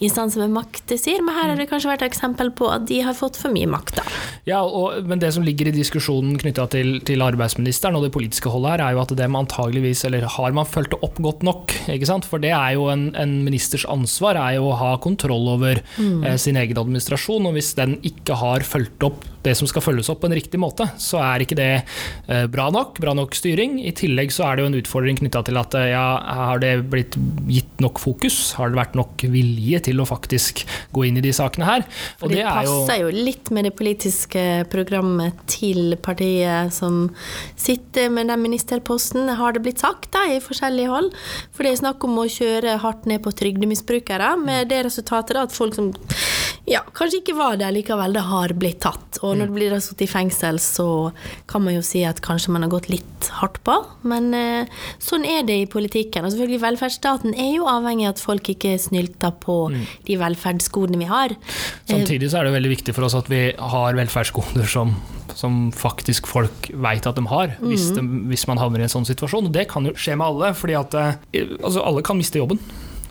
instanser 0.04 0.44
med 0.44 0.56
makt 0.58 0.96
sier, 1.00 1.22
men 1.24 1.36
her 1.36 1.50
har 1.52 1.60
det 1.60 1.68
kanskje 1.70 1.90
vært 1.92 2.04
et 2.04 2.10
eksempel 2.10 2.52
på 2.56 2.68
at 2.72 2.86
de 2.88 3.00
har 3.06 3.16
fått 3.16 3.38
for 3.40 3.54
mye 3.54 3.68
makt. 3.70 4.00
da. 4.00 4.06
Ja, 4.48 4.62
og, 4.64 4.98
men 5.08 5.22
det 5.22 5.32
som 5.36 5.46
ligger 5.46 5.70
i 5.70 5.74
diskusjonen 5.76 6.36
knytta 6.40 6.68
til, 6.72 6.98
til, 7.06 7.24
arbeidsministeren 7.26 7.98
og 7.98 8.06
det 8.06 8.12
politiske 8.14 8.52
holdet 8.52 8.76
her, 8.76 8.84
er 8.86 8.96
jo 8.96 9.04
at 9.04 9.14
det 9.18 9.28
man 9.30 9.46
antageligvis, 9.46 10.04
eller 10.08 10.26
har 10.36 10.56
man 10.56 10.68
fulgt 10.68 10.94
det 10.94 11.02
opp 11.06 11.20
godt 11.22 11.46
nok? 11.46 11.76
ikke 11.96 12.08
sant? 12.08 12.28
For 12.28 12.42
det 12.42 12.52
er 12.54 12.76
jo 12.76 12.90
en, 12.92 13.08
en 13.18 13.38
ministers 13.46 13.86
ansvar, 13.90 14.38
er 14.40 14.58
jo 14.58 14.70
å 14.70 14.76
ha 14.80 14.92
kontroll 15.02 15.48
over 15.56 15.80
mm. 15.96 16.26
eh, 16.26 16.36
sin 16.40 16.58
egen 16.60 16.78
administrasjon, 16.82 17.48
og 17.48 17.56
hvis 17.56 17.74
den 17.78 17.98
ikke 18.06 18.38
har 18.42 18.66
fulgt 18.66 19.06
opp 19.06 19.24
det 19.46 19.54
som 19.58 19.68
skal 19.70 19.84
følges 19.84 20.10
opp 20.10 20.22
på 20.24 20.30
en 20.30 20.36
riktig 20.36 20.58
måte, 20.60 20.88
så 21.02 21.20
er 21.22 21.44
ikke 21.44 21.58
det 21.58 21.70
eh, 21.76 22.46
bra 22.50 22.68
nok, 22.74 22.98
bra 23.02 23.14
nok 23.16 23.36
styring. 23.36 23.78
I 23.86 23.94
tillegg 23.96 24.34
så 24.34 24.48
er 24.48 24.56
det 24.56 24.64
jo 24.64 24.70
en 24.72 24.78
utfordring 24.80 25.20
knytta 25.20 25.44
til 25.46 25.60
at 25.60 25.76
eh, 25.78 25.90
ja, 25.92 26.06
har 26.48 26.62
det 26.62 26.65
blitt 26.90 27.16
gitt 27.50 27.82
nok 27.82 28.00
fokus? 28.02 28.38
Har 28.58 28.72
det 28.72 28.80
vært 28.80 28.96
nok 28.98 29.24
vilje 29.32 29.80
til 29.88 30.02
å 30.02 30.08
faktisk 30.08 30.64
gå 30.96 31.06
inn 31.08 31.20
i 31.20 31.24
de 31.24 31.32
sakene 31.36 31.68
her? 31.68 31.86
Og 32.20 32.32
det, 32.32 32.40
det 32.40 32.46
passer 32.48 33.02
jo 33.02 33.12
litt 33.14 33.50
med 33.54 33.68
det 33.68 33.74
politiske 33.78 34.44
programmet 34.72 35.38
til 35.50 35.96
partiet 36.02 36.74
som 36.74 37.06
sitter 37.58 38.10
med 38.12 38.30
den 38.32 38.42
ministerposten, 38.44 39.30
har 39.38 39.56
det 39.56 39.64
blitt 39.66 39.82
sagt 39.84 40.10
da, 40.14 40.26
i 40.30 40.42
forskjellige 40.42 40.92
hold. 40.92 41.12
For 41.54 41.66
det 41.66 41.74
er 41.74 41.82
snakk 41.84 42.06
om 42.06 42.18
å 42.22 42.28
kjøre 42.30 42.78
hardt 42.82 43.08
ned 43.10 43.22
på 43.24 43.34
trygdemisbrukere, 43.36 44.34
med 44.40 44.70
det 44.72 44.84
resultatet 44.88 45.36
da, 45.36 45.46
at 45.46 45.56
folk 45.56 45.76
som 45.76 45.92
ja, 46.66 46.80
kanskje 46.96 47.20
ikke 47.20 47.36
var 47.38 47.58
det 47.60 47.68
likevel, 47.76 48.16
det 48.16 48.24
har 48.26 48.54
blitt 48.58 48.80
tatt. 48.82 49.20
Og 49.22 49.36
når 49.38 49.50
det 49.50 49.54
blir 49.54 49.74
satt 49.82 50.02
i 50.02 50.08
fengsel, 50.10 50.58
så 50.62 50.88
kan 51.50 51.62
man 51.62 51.76
jo 51.76 51.82
si 51.86 52.02
at 52.06 52.18
kanskje 52.24 52.54
man 52.54 52.66
har 52.66 52.72
gått 52.72 52.88
litt 52.90 53.28
hardt 53.38 53.60
på. 53.66 53.76
Men 54.10 54.32
eh, 54.34 54.80
sånn 55.02 55.26
er 55.28 55.44
det 55.46 55.60
i 55.62 55.68
politikken. 55.70 56.26
Og 56.26 56.34
selvfølgelig 56.34 56.62
velferdsstaten 56.64 57.36
er 57.38 57.52
jo 57.54 57.68
avhengig 57.70 58.08
av 58.08 58.16
at 58.16 58.24
folk 58.24 58.50
ikke 58.50 58.74
snylter 58.82 59.36
på 59.42 59.60
mm. 59.74 59.84
de 60.08 60.18
velferdsgodene 60.22 61.02
vi 61.04 61.10
har. 61.10 61.36
Samtidig 61.86 62.32
så 62.32 62.40
er 62.40 62.48
det 62.48 62.56
veldig 62.58 62.74
viktig 62.74 62.96
for 62.96 63.06
oss 63.06 63.14
at 63.18 63.30
vi 63.30 63.44
har 63.54 64.00
velferdsgoder 64.02 64.66
som 64.70 64.96
som 65.36 65.66
faktisk 65.74 66.28
folk 66.30 66.70
veit 66.80 67.04
at 67.04 67.18
de 67.18 67.24
har, 67.28 67.50
hvis, 67.60 67.90
mm. 67.92 67.96
de, 67.96 68.20
hvis, 68.30 68.46
man 68.48 68.60
havner 68.60 68.80
i 68.80 68.86
en 68.86 68.92
sånn 68.92 69.04
situasjon. 69.08 69.50
Og 69.50 69.52
det 69.52 69.66
kan 69.68 69.84
jo 69.84 69.92
skje 69.92 70.16
med 70.16 70.24
alle, 70.30 70.52
fordi 70.56 70.76
at 70.78 70.96
eh, 70.96 71.18
altså, 71.60 71.82
alle 71.84 72.04
kan 72.06 72.16
miste 72.16 72.40
jobben. 72.40 72.62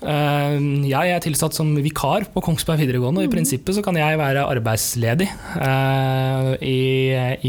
Eh, 0.05 0.55
jeg 0.85 1.13
er 1.13 1.24
tilsatt 1.24 1.55
som 1.57 1.71
vikar 1.81 2.27
på 2.33 2.43
Kongsberg 2.45 2.81
videregående, 2.83 3.24
og 3.24 3.25
i 3.25 3.29
mm. 3.29 3.33
prinsippet 3.33 3.77
så 3.77 3.83
kan 3.85 3.97
jeg 3.97 4.19
være 4.19 4.45
arbeidsledig 4.45 5.27
eh, 5.27 6.50
i, 6.62 6.81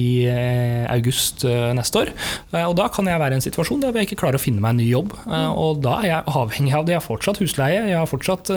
i 0.01 0.07
eh, 0.31 0.85
august 0.95 1.45
neste 1.47 2.05
år. 2.05 2.13
Og 2.67 2.75
da 2.79 2.89
kan 2.93 3.09
jeg 3.11 3.21
være 3.21 3.37
i 3.37 3.41
en 3.41 3.45
situasjon 3.45 3.83
der 3.83 3.97
jeg 3.97 4.09
ikke 4.09 4.21
klarer 4.23 4.41
å 4.41 4.43
finne 4.43 4.63
meg 4.63 4.75
en 4.75 4.81
ny 4.81 4.89
jobb. 4.89 5.13
Mm. 5.27 5.35
Og 5.61 5.83
da 5.85 5.99
er 6.01 6.09
jeg 6.11 6.37
avhengig 6.41 6.75
av 6.77 6.87
det. 6.87 6.97
Jeg 6.97 7.03
har 7.03 7.07
fortsatt 7.07 7.41
husleie, 7.43 7.83
jeg 7.91 7.99
har 7.99 8.09
fortsatt 8.09 8.53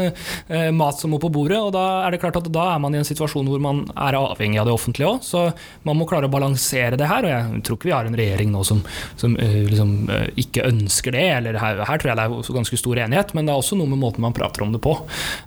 mat 0.76 1.02
som 1.02 1.12
må 1.14 1.20
på 1.22 1.32
bordet, 1.34 1.60
og 1.60 1.74
da 1.76 1.86
er 2.06 2.14
det 2.14 2.22
klart 2.24 2.40
at 2.40 2.48
da 2.54 2.70
er 2.74 2.82
man 2.82 2.96
i 2.96 3.02
en 3.02 3.08
situasjon 3.08 3.48
hvor 3.50 3.62
man 3.64 3.84
er 3.96 4.18
avhengig 4.20 4.62
av 4.62 4.70
det 4.70 4.76
offentlige 4.76 5.10
òg. 5.10 5.24
Så 5.26 5.46
man 5.88 6.00
må 6.00 6.08
klare 6.10 6.30
å 6.30 6.34
balansere 6.34 7.00
det 7.00 7.10
her, 7.10 7.26
og 7.26 7.34
jeg 7.34 7.64
tror 7.68 7.80
ikke 7.80 7.90
vi 7.90 7.96
har 7.96 8.10
en 8.10 8.18
regjering 8.20 8.54
nå 8.54 8.64
som, 8.68 8.82
som 9.20 9.36
liksom, 9.40 9.96
ikke 10.40 10.68
ønsker 10.70 11.16
det. 11.16 11.28
eller 11.40 11.60
her, 11.62 11.84
her 11.90 12.02
tror 12.02 12.14
jeg 12.14 12.20
det 12.20 12.28
er 12.28 12.60
ganske 12.60 12.80
stor 12.80 13.04
enighet, 13.06 13.36
men 13.36 13.48
det 13.48 13.56
er 13.56 13.64
også 13.64 13.80
noe 13.80 13.89
med 13.90 14.02
måten 14.02 14.24
man 14.26 14.36
prater 14.36 14.64
om 14.66 14.74
det 14.74 14.82
på. 14.84 14.96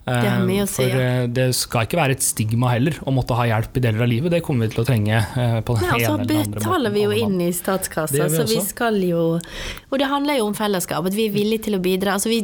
Det 0.07 0.17
er 0.29 0.45
mye 0.47 0.65
å 0.65 0.69
si, 0.71 0.83
For 0.83 0.93
ja. 0.93 1.09
Eh, 1.23 1.29
det 1.33 1.49
skal 1.57 1.87
ikke 1.87 2.01
være 2.01 2.17
et 2.17 2.25
stigma 2.27 2.73
heller 2.75 2.99
å 3.07 3.15
måtte 3.15 3.37
ha 3.39 3.47
hjelp 3.49 3.79
i 3.79 3.85
deler 3.85 4.05
av 4.05 4.11
livet. 4.11 4.35
Det 4.35 4.43
kommer 4.45 4.69
vi 4.69 4.75
til 4.75 4.83
å 4.83 4.87
trenge 4.89 5.19
eh, 5.19 5.59
på 5.65 5.77
den 5.79 5.87
Nei, 5.89 5.93
altså, 5.99 6.17
ene 6.17 6.27
eller 6.27 6.27
andre 6.27 6.39
måten. 6.41 6.57
betaler 6.59 6.95
vi 6.95 7.05
jo 7.05 7.17
inn 7.23 7.39
i 7.45 7.51
statskassa, 7.57 8.29
så 8.33 8.47
vi 8.49 8.61
skal 8.65 8.99
jo 9.07 9.23
Og 9.93 9.99
det 10.01 10.09
handler 10.09 10.39
jo 10.41 10.47
om 10.49 10.57
fellesskap, 10.57 11.07
at 11.07 11.17
vi 11.17 11.29
er 11.29 11.35
villige 11.35 11.67
til 11.69 11.77
å 11.77 11.83
bidra. 11.85 12.17
Altså, 12.17 12.33
vi, 12.33 12.41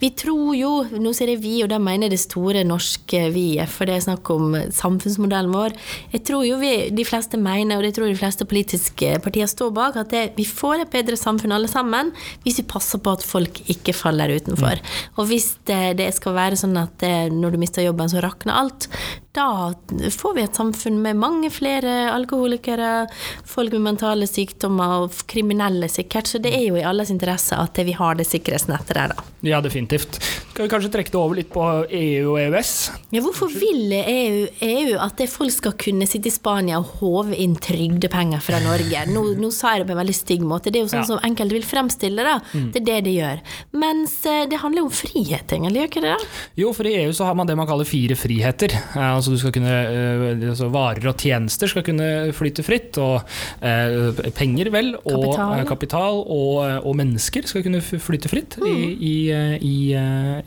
vi 0.00 0.12
tror 0.16 0.52
jo, 0.58 0.72
nå 1.00 1.14
sier 1.16 1.32
jeg 1.34 1.42
vi, 1.42 1.54
og 1.64 1.70
da 1.72 1.80
mener 1.82 2.08
jeg 2.08 2.16
det 2.16 2.22
store 2.24 2.64
norske 2.66 3.22
vi-et, 3.34 3.70
for 3.72 3.88
det 3.88 3.96
er 3.96 4.04
snakk 4.04 4.30
om 4.34 4.52
samfunnsmodellen 4.74 5.54
vår. 5.54 5.76
Jeg 6.14 6.24
tror 6.28 6.44
jo 6.46 6.58
vi, 6.60 6.72
de 6.94 7.06
fleste 7.08 7.40
mener, 7.40 7.78
og 7.78 7.86
det 7.86 7.94
tror 7.96 8.10
de 8.10 8.18
fleste 8.18 8.46
politiske 8.48 9.14
partier 9.24 9.48
står 9.50 9.72
bak, 9.76 9.96
at 10.00 10.12
det, 10.12 10.24
vi 10.36 10.46
får 10.48 10.84
et 10.84 10.92
bedre 10.92 11.18
samfunn 11.18 11.54
alle 11.56 11.70
sammen 11.70 12.12
hvis 12.44 12.60
vi 12.60 12.66
passer 12.68 13.00
på 13.02 13.14
at 13.16 13.24
folk 13.26 13.62
ikke 13.72 13.94
faller 13.96 14.32
utenfor. 14.36 14.80
Mm. 14.80 14.92
Og 15.16 15.30
hvis 15.30 15.39
hvis 15.40 15.56
det, 15.68 15.96
det 16.00 16.10
skal 16.12 16.36
være 16.36 16.58
sånn 16.60 16.76
at 16.76 16.92
det, 17.00 17.32
når 17.32 17.54
du 17.54 17.62
mister 17.62 17.84
jobben, 17.84 18.10
så 18.12 18.20
rakner 18.20 18.60
alt, 18.60 18.90
da 19.32 19.72
får 20.10 20.34
vi 20.34 20.42
et 20.42 20.56
samfunn 20.58 20.96
med 21.04 21.18
mange 21.20 21.52
flere 21.54 22.10
alkoholikere, 22.10 23.06
folk 23.46 23.76
med 23.76 23.84
mentale 23.84 24.26
sykdommer 24.26 25.04
og 25.04 25.20
kriminelle 25.30 25.86
sikkert. 25.90 26.26
Så 26.26 26.40
det 26.42 26.50
er 26.56 26.64
jo 26.66 26.78
i 26.80 26.86
alles 26.86 27.12
interesse 27.14 27.54
at 27.54 27.78
vi 27.86 27.94
har 27.94 28.18
det 28.18 28.26
sikkerhetsnettet 28.26 28.96
der, 28.96 29.14
da. 29.14 29.26
Ja, 29.46 29.60
definitivt. 29.62 30.18
Skal 30.50 30.66
vi 30.66 30.72
kanskje 30.72 30.90
trekke 30.92 31.12
det 31.14 31.20
over 31.20 31.38
litt 31.38 31.52
på 31.52 31.62
EU 31.86 32.32
og 32.32 32.40
EØS? 32.42 32.72
Ja, 33.14 33.22
hvorfor 33.22 33.52
vil 33.54 33.94
EU, 34.00 34.42
EU 34.66 34.98
at 35.00 35.22
folk 35.30 35.54
skal 35.54 35.76
kunne 35.78 36.08
sitte 36.10 36.28
i 36.28 36.34
Spania 36.34 36.80
og 36.82 36.98
håve 36.98 37.38
inn 37.38 37.54
trygdepenger 37.54 38.42
fra 38.44 38.58
Norge? 38.64 39.06
Nå, 39.14 39.22
nå 39.38 39.52
sa 39.54 39.76
jeg 39.76 39.84
det 39.84 39.88
på 39.92 39.94
en 39.94 40.02
veldig 40.02 40.16
stygg 40.18 40.44
måte. 40.44 40.74
Det 40.74 40.82
er 40.82 40.84
jo 40.88 40.90
sånn 40.92 41.04
ja. 41.04 41.08
som 41.12 41.22
enkelte 41.30 41.56
vil 41.56 41.68
fremstille 41.70 42.26
det. 42.26 42.36
Mm. 42.50 42.66
Det 42.74 42.82
er 42.82 42.88
det 42.90 42.98
de 43.06 43.14
gjør. 43.14 43.40
Mens 43.78 44.18
eh, 44.26 44.42
det 44.50 44.60
handler 44.60 44.82
jo 44.82 44.90
om 44.90 44.98
frihet, 44.98 45.54
egentlig, 45.54 45.84
gjør 45.84 45.92
ikke 45.94 46.04
det? 46.08 46.18
Jo, 46.60 46.74
for 46.76 46.90
i 46.90 46.98
EU 47.04 47.14
så 47.16 47.30
har 47.30 47.38
man 47.38 47.48
det 47.48 47.56
man 47.62 47.70
kaller 47.70 47.88
fire 47.88 48.18
friheter. 48.18 48.74
Altså, 49.20 49.34
du 49.34 49.40
skal 49.40 49.52
kunne, 49.52 49.68
eh, 49.70 50.48
altså 50.48 50.70
varer 50.72 51.10
og 51.10 51.20
tjenester 51.20 51.68
skal 51.70 51.84
kunne 51.84 52.08
flyte 52.36 52.64
fritt, 52.64 52.96
og 53.00 53.20
eh, 53.60 54.30
penger, 54.36 54.70
vel, 54.72 54.94
og 55.02 55.26
kapital, 55.26 55.54
eh, 55.58 55.66
kapital 55.68 56.22
og, 56.24 56.54
og, 56.80 56.94
mennesker 57.00 57.46
skal 57.48 57.64
kunne 57.66 57.82
flyte 57.84 58.30
fritt 58.32 58.56
mm. 58.60 58.66
i, 58.70 58.88
i, 59.10 59.14
i, 59.60 59.74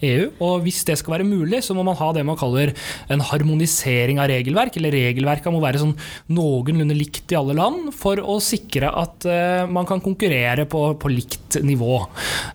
EU. 0.09 0.27
Og 0.43 0.65
hvis 0.65 0.81
det 0.89 0.97
skal 0.99 1.17
være 1.17 1.27
mulig, 1.27 1.61
så 1.65 1.77
må 1.77 1.85
man 1.85 1.97
ha 1.99 2.09
det 2.15 2.25
man 2.25 2.39
kaller 2.39 2.73
en 3.13 3.23
harmonisering 3.29 4.21
av 4.21 4.31
regelverk, 4.33 4.77
eller 4.81 4.95
regelverket 4.97 5.53
må 5.53 5.61
være 5.63 5.83
sånn 5.83 5.95
noenlunde 6.33 6.97
likt 6.97 7.33
i 7.33 7.39
alle 7.39 7.57
land, 7.57 7.91
for 7.95 8.19
å 8.19 8.39
sikre 8.43 8.89
at 8.89 9.27
man 9.69 9.87
kan 9.89 10.01
konkurrere 10.03 10.65
på, 10.69 10.85
på 10.99 11.11
likt 11.11 11.59
nivå. 11.61 11.99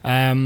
Um, 0.03 0.45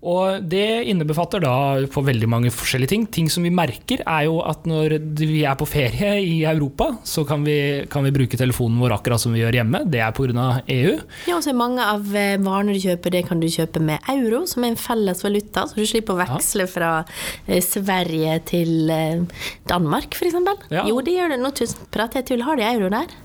og 0.00 0.46
det 0.48 0.86
innebefatter 0.88 1.42
da 1.44 1.54
på 1.92 2.04
veldig 2.06 2.28
mange 2.30 2.52
forskjellige 2.54 2.94
ting. 2.94 3.06
Ting 3.12 3.28
som 3.32 3.44
vi 3.44 3.52
merker, 3.54 4.04
er 4.06 4.26
jo 4.28 4.40
at 4.46 4.64
når 4.68 4.96
vi 5.18 5.42
er 5.48 5.56
på 5.58 5.66
ferie 5.68 6.12
i 6.22 6.42
Europa, 6.48 6.90
så 7.04 7.24
kan 7.28 7.44
vi, 7.44 7.86
kan 7.90 8.04
vi 8.06 8.12
bruke 8.14 8.38
telefonen 8.38 8.80
vår 8.82 8.96
akkurat 8.98 9.22
som 9.22 9.34
vi 9.34 9.42
gjør 9.42 9.60
hjemme. 9.60 9.82
Det 9.90 10.02
er 10.04 10.14
pga. 10.16 10.48
EU. 10.70 10.94
Ja, 11.26 11.36
og 11.36 11.44
så 11.44 11.52
er 11.52 11.58
mange 11.58 11.84
av 11.84 12.12
eh, 12.16 12.36
varene 12.42 12.76
du 12.76 12.82
kjøper, 12.82 13.14
det 13.14 13.24
kan 13.28 13.42
du 13.42 13.48
kjøpe 13.50 13.82
med 13.84 14.12
euro, 14.12 14.44
som 14.50 14.64
er 14.64 14.74
en 14.74 14.80
felles 14.80 15.24
valuta. 15.26 15.66
Så 15.70 15.80
du 15.80 15.86
slipper 15.88 16.16
å 16.16 16.20
veksle 16.20 16.68
ja. 16.68 16.70
fra 16.70 16.92
eh, 17.46 17.62
Sverige 17.64 18.38
til 18.52 18.92
eh, 18.92 19.42
Danmark, 19.70 20.14
f.eks. 20.14 20.38
Ja. 20.70 20.86
Jo, 20.86 21.00
det 21.04 21.16
gjør 21.16 21.34
det. 21.34 21.42
Nå 21.42 21.52
prater 21.90 22.20
jeg 22.20 22.30
tull. 22.30 22.46
Har 22.46 22.60
de 22.60 22.68
euro 22.68 22.92
der? 22.92 23.18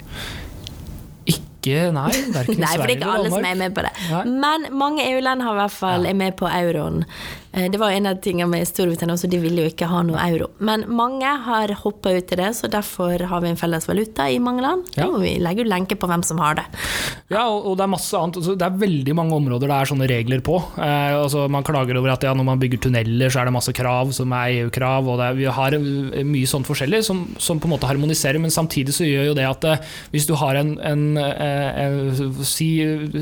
Nei. 1.66 2.12
Verken 2.34 2.60
nei, 2.64 2.76
for 2.78 2.86
det 2.86 2.94
er 2.94 2.94
ikke 3.00 3.14
alle 3.16 3.32
som 3.34 3.48
er 3.48 3.58
med 3.58 3.74
på 3.76 3.86
det. 3.86 3.92
Nei. 4.12 4.24
Men 4.44 4.68
mange 4.78 5.06
EU-land 5.10 5.46
har 5.46 5.58
i 5.58 5.62
hvert 5.64 5.76
fall 5.76 6.06
ja. 6.06 6.12
er 6.12 6.20
med 6.20 6.38
på 6.38 6.50
euroen. 6.50 7.04
Eh, 7.56 7.72
det 7.72 7.80
var 7.80 7.92
en 7.96 8.10
av 8.10 8.20
tingene 8.24 8.50
med 8.52 8.68
Storbritannia 8.68 9.16
også, 9.16 9.30
de 9.32 9.40
ville 9.40 9.64
jo 9.64 9.72
ikke 9.72 9.88
ha 9.90 10.02
noe 10.06 10.20
euro. 10.28 10.50
Men 10.60 10.84
mange 10.92 11.30
har 11.48 11.72
hoppa 11.82 12.12
ut 12.18 12.34
i 12.36 12.40
det, 12.40 12.52
så 12.58 12.70
derfor 12.72 13.24
har 13.30 13.44
vi 13.44 13.52
en 13.54 13.60
felles 13.60 13.88
valuta 13.88 14.28
i 14.30 14.42
mange 14.44 14.66
land. 14.66 14.84
Ja. 15.00 15.08
vi 15.22 15.38
legger 15.40 15.64
jo 15.64 15.72
lenke 15.72 15.98
på 16.00 16.10
hvem 16.10 16.24
som 16.26 16.42
har 16.44 16.60
det. 16.60 16.66
Ja, 17.32 17.48
og, 17.48 17.78
det 17.78 17.86
er 17.86 17.92
masse 17.92 18.20
annet. 18.20 18.42
Altså, 18.42 18.58
det 18.60 18.68
er 18.68 18.82
veldig 18.84 19.16
mange 19.18 19.38
områder 19.40 19.72
det 19.72 19.78
er 19.78 19.90
sånne 19.90 20.10
regler 20.12 20.44
på. 20.46 20.60
Eh, 20.78 21.16
altså, 21.16 21.48
man 21.52 21.66
klager 21.66 21.98
over 22.00 22.14
at 22.14 22.26
ja, 22.28 22.36
når 22.36 22.50
man 22.52 22.62
bygger 22.62 22.84
tunneler, 22.86 23.32
så 23.32 23.42
er 23.42 23.50
det 23.50 23.56
masse 23.56 23.74
krav 23.76 24.12
som 24.16 24.36
er 24.36 24.60
EU-krav. 24.60 25.08
og 25.08 25.24
er, 25.24 25.40
Vi 25.40 25.48
har 25.60 25.78
mye 25.80 26.50
sånt 26.50 26.68
forskjellig 26.68 27.04
som, 27.08 27.24
som, 27.40 27.62
på 27.62 27.70
en 27.70 27.76
måte 27.76 27.90
harmoniserer, 27.90 28.42
men 28.42 28.54
samtidig 28.54 28.96
så 28.96 29.08
gjør 29.08 29.32
jo 29.32 29.38
det 29.38 29.48
at 29.48 29.70
eh, 29.72 29.96
hvis 30.14 30.28
du 30.28 30.36
har 30.40 30.60
en, 30.60 30.76
en, 30.84 31.06
en, 31.18 32.12
en 32.12 32.46
si 32.46 32.68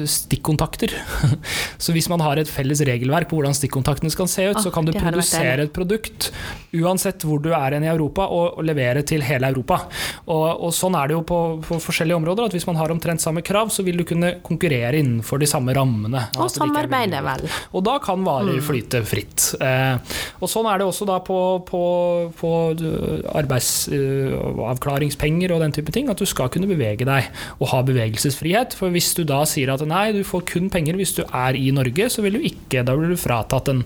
stikkontakter 0.09 0.93
Så 1.83 1.93
hvis 1.95 2.07
man 2.11 2.21
har 2.23 2.39
et 2.39 2.49
felles 2.49 2.81
regelverk 2.85 3.29
på 3.29 3.37
hvordan 3.37 3.55
stikkontaktene 3.55 4.11
skal 4.13 4.22
kan 4.23 4.31
se 4.31 4.47
ut, 4.49 4.61
så 4.63 4.71
kan 4.73 4.87
du 4.87 4.95
produsere 4.95 5.67
et 5.67 5.75
produkt 5.75 6.31
uansett 6.73 7.21
hvor 7.27 7.41
du 7.43 7.51
er 7.53 7.75
i 7.77 7.89
Europa, 7.89 8.25
og, 8.33 8.57
og 8.57 8.63
levere 8.65 9.03
til 9.05 9.21
hele 9.25 9.47
Europa. 9.51 9.77
Og, 10.25 10.63
og, 10.65 10.73
sånn 10.73 10.95
er 10.97 11.07
det 11.09 11.15
jo 11.17 11.23
på, 11.27 11.39
på, 11.63 11.79
forskjellige 11.83 12.17
områder, 12.17 12.43
at 12.47 12.53
hvis 12.57 12.67
man 12.69 12.77
har 12.79 12.91
omtrent 12.93 13.21
samme 13.21 13.41
krav, 13.45 13.67
så 13.73 13.81
vil 13.85 13.97
du 14.01 14.05
kunne 14.07 14.29
konkurrere 14.45 14.99
innenfor 14.99 15.37
de 15.41 15.47
samme 15.49 15.71
rammene. 15.75 16.21
Og 16.41 16.51
samarbeide, 16.51 17.19
vel. 17.25 17.41
Og 17.73 17.81
da 17.85 17.93
kan 18.03 18.25
varer 18.25 18.57
mm. 18.57 18.63
flyte 18.65 19.03
fritt. 19.05 19.55
Eh, 19.61 19.95
og 20.41 20.49
sånn 20.49 20.67
er 20.69 20.77
det 20.81 20.87
også 20.89 21.05
da 21.09 21.17
på, 21.25 21.39
på, 21.67 21.83
på 22.39 22.51
arbeidsavklaringspenger 23.33 25.49
uh, 25.51 25.55
og 25.57 25.61
den 25.65 25.75
type 25.77 25.91
ting, 25.93 26.05
at 26.09 26.21
du 26.21 26.25
skal 26.29 26.47
kunne 26.53 26.69
bevege 26.69 27.05
deg 27.07 27.21
og 27.59 27.67
ha 27.73 27.79
bevegelsesfrihet. 27.85 28.69
For 28.79 28.87
hvis 28.93 29.09
du 29.17 29.23
da 29.29 29.41
sier 29.49 29.67
at 29.73 29.81
nei, 29.87 30.05
du 30.15 30.23
får 30.27 30.41
kun 30.55 30.67
penger 30.73 30.93
hvis 30.97 31.15
du 31.19 31.23
er 31.27 31.53
i 31.59 31.71
Norge, 31.75 32.05
så 32.09 32.19
vil 32.25 32.35
du 32.39 32.43
ikke, 32.49 32.85
da 32.87 32.91
blir 32.97 33.09
du 33.13 33.19
fratatt 33.19 33.67
en 33.69 33.81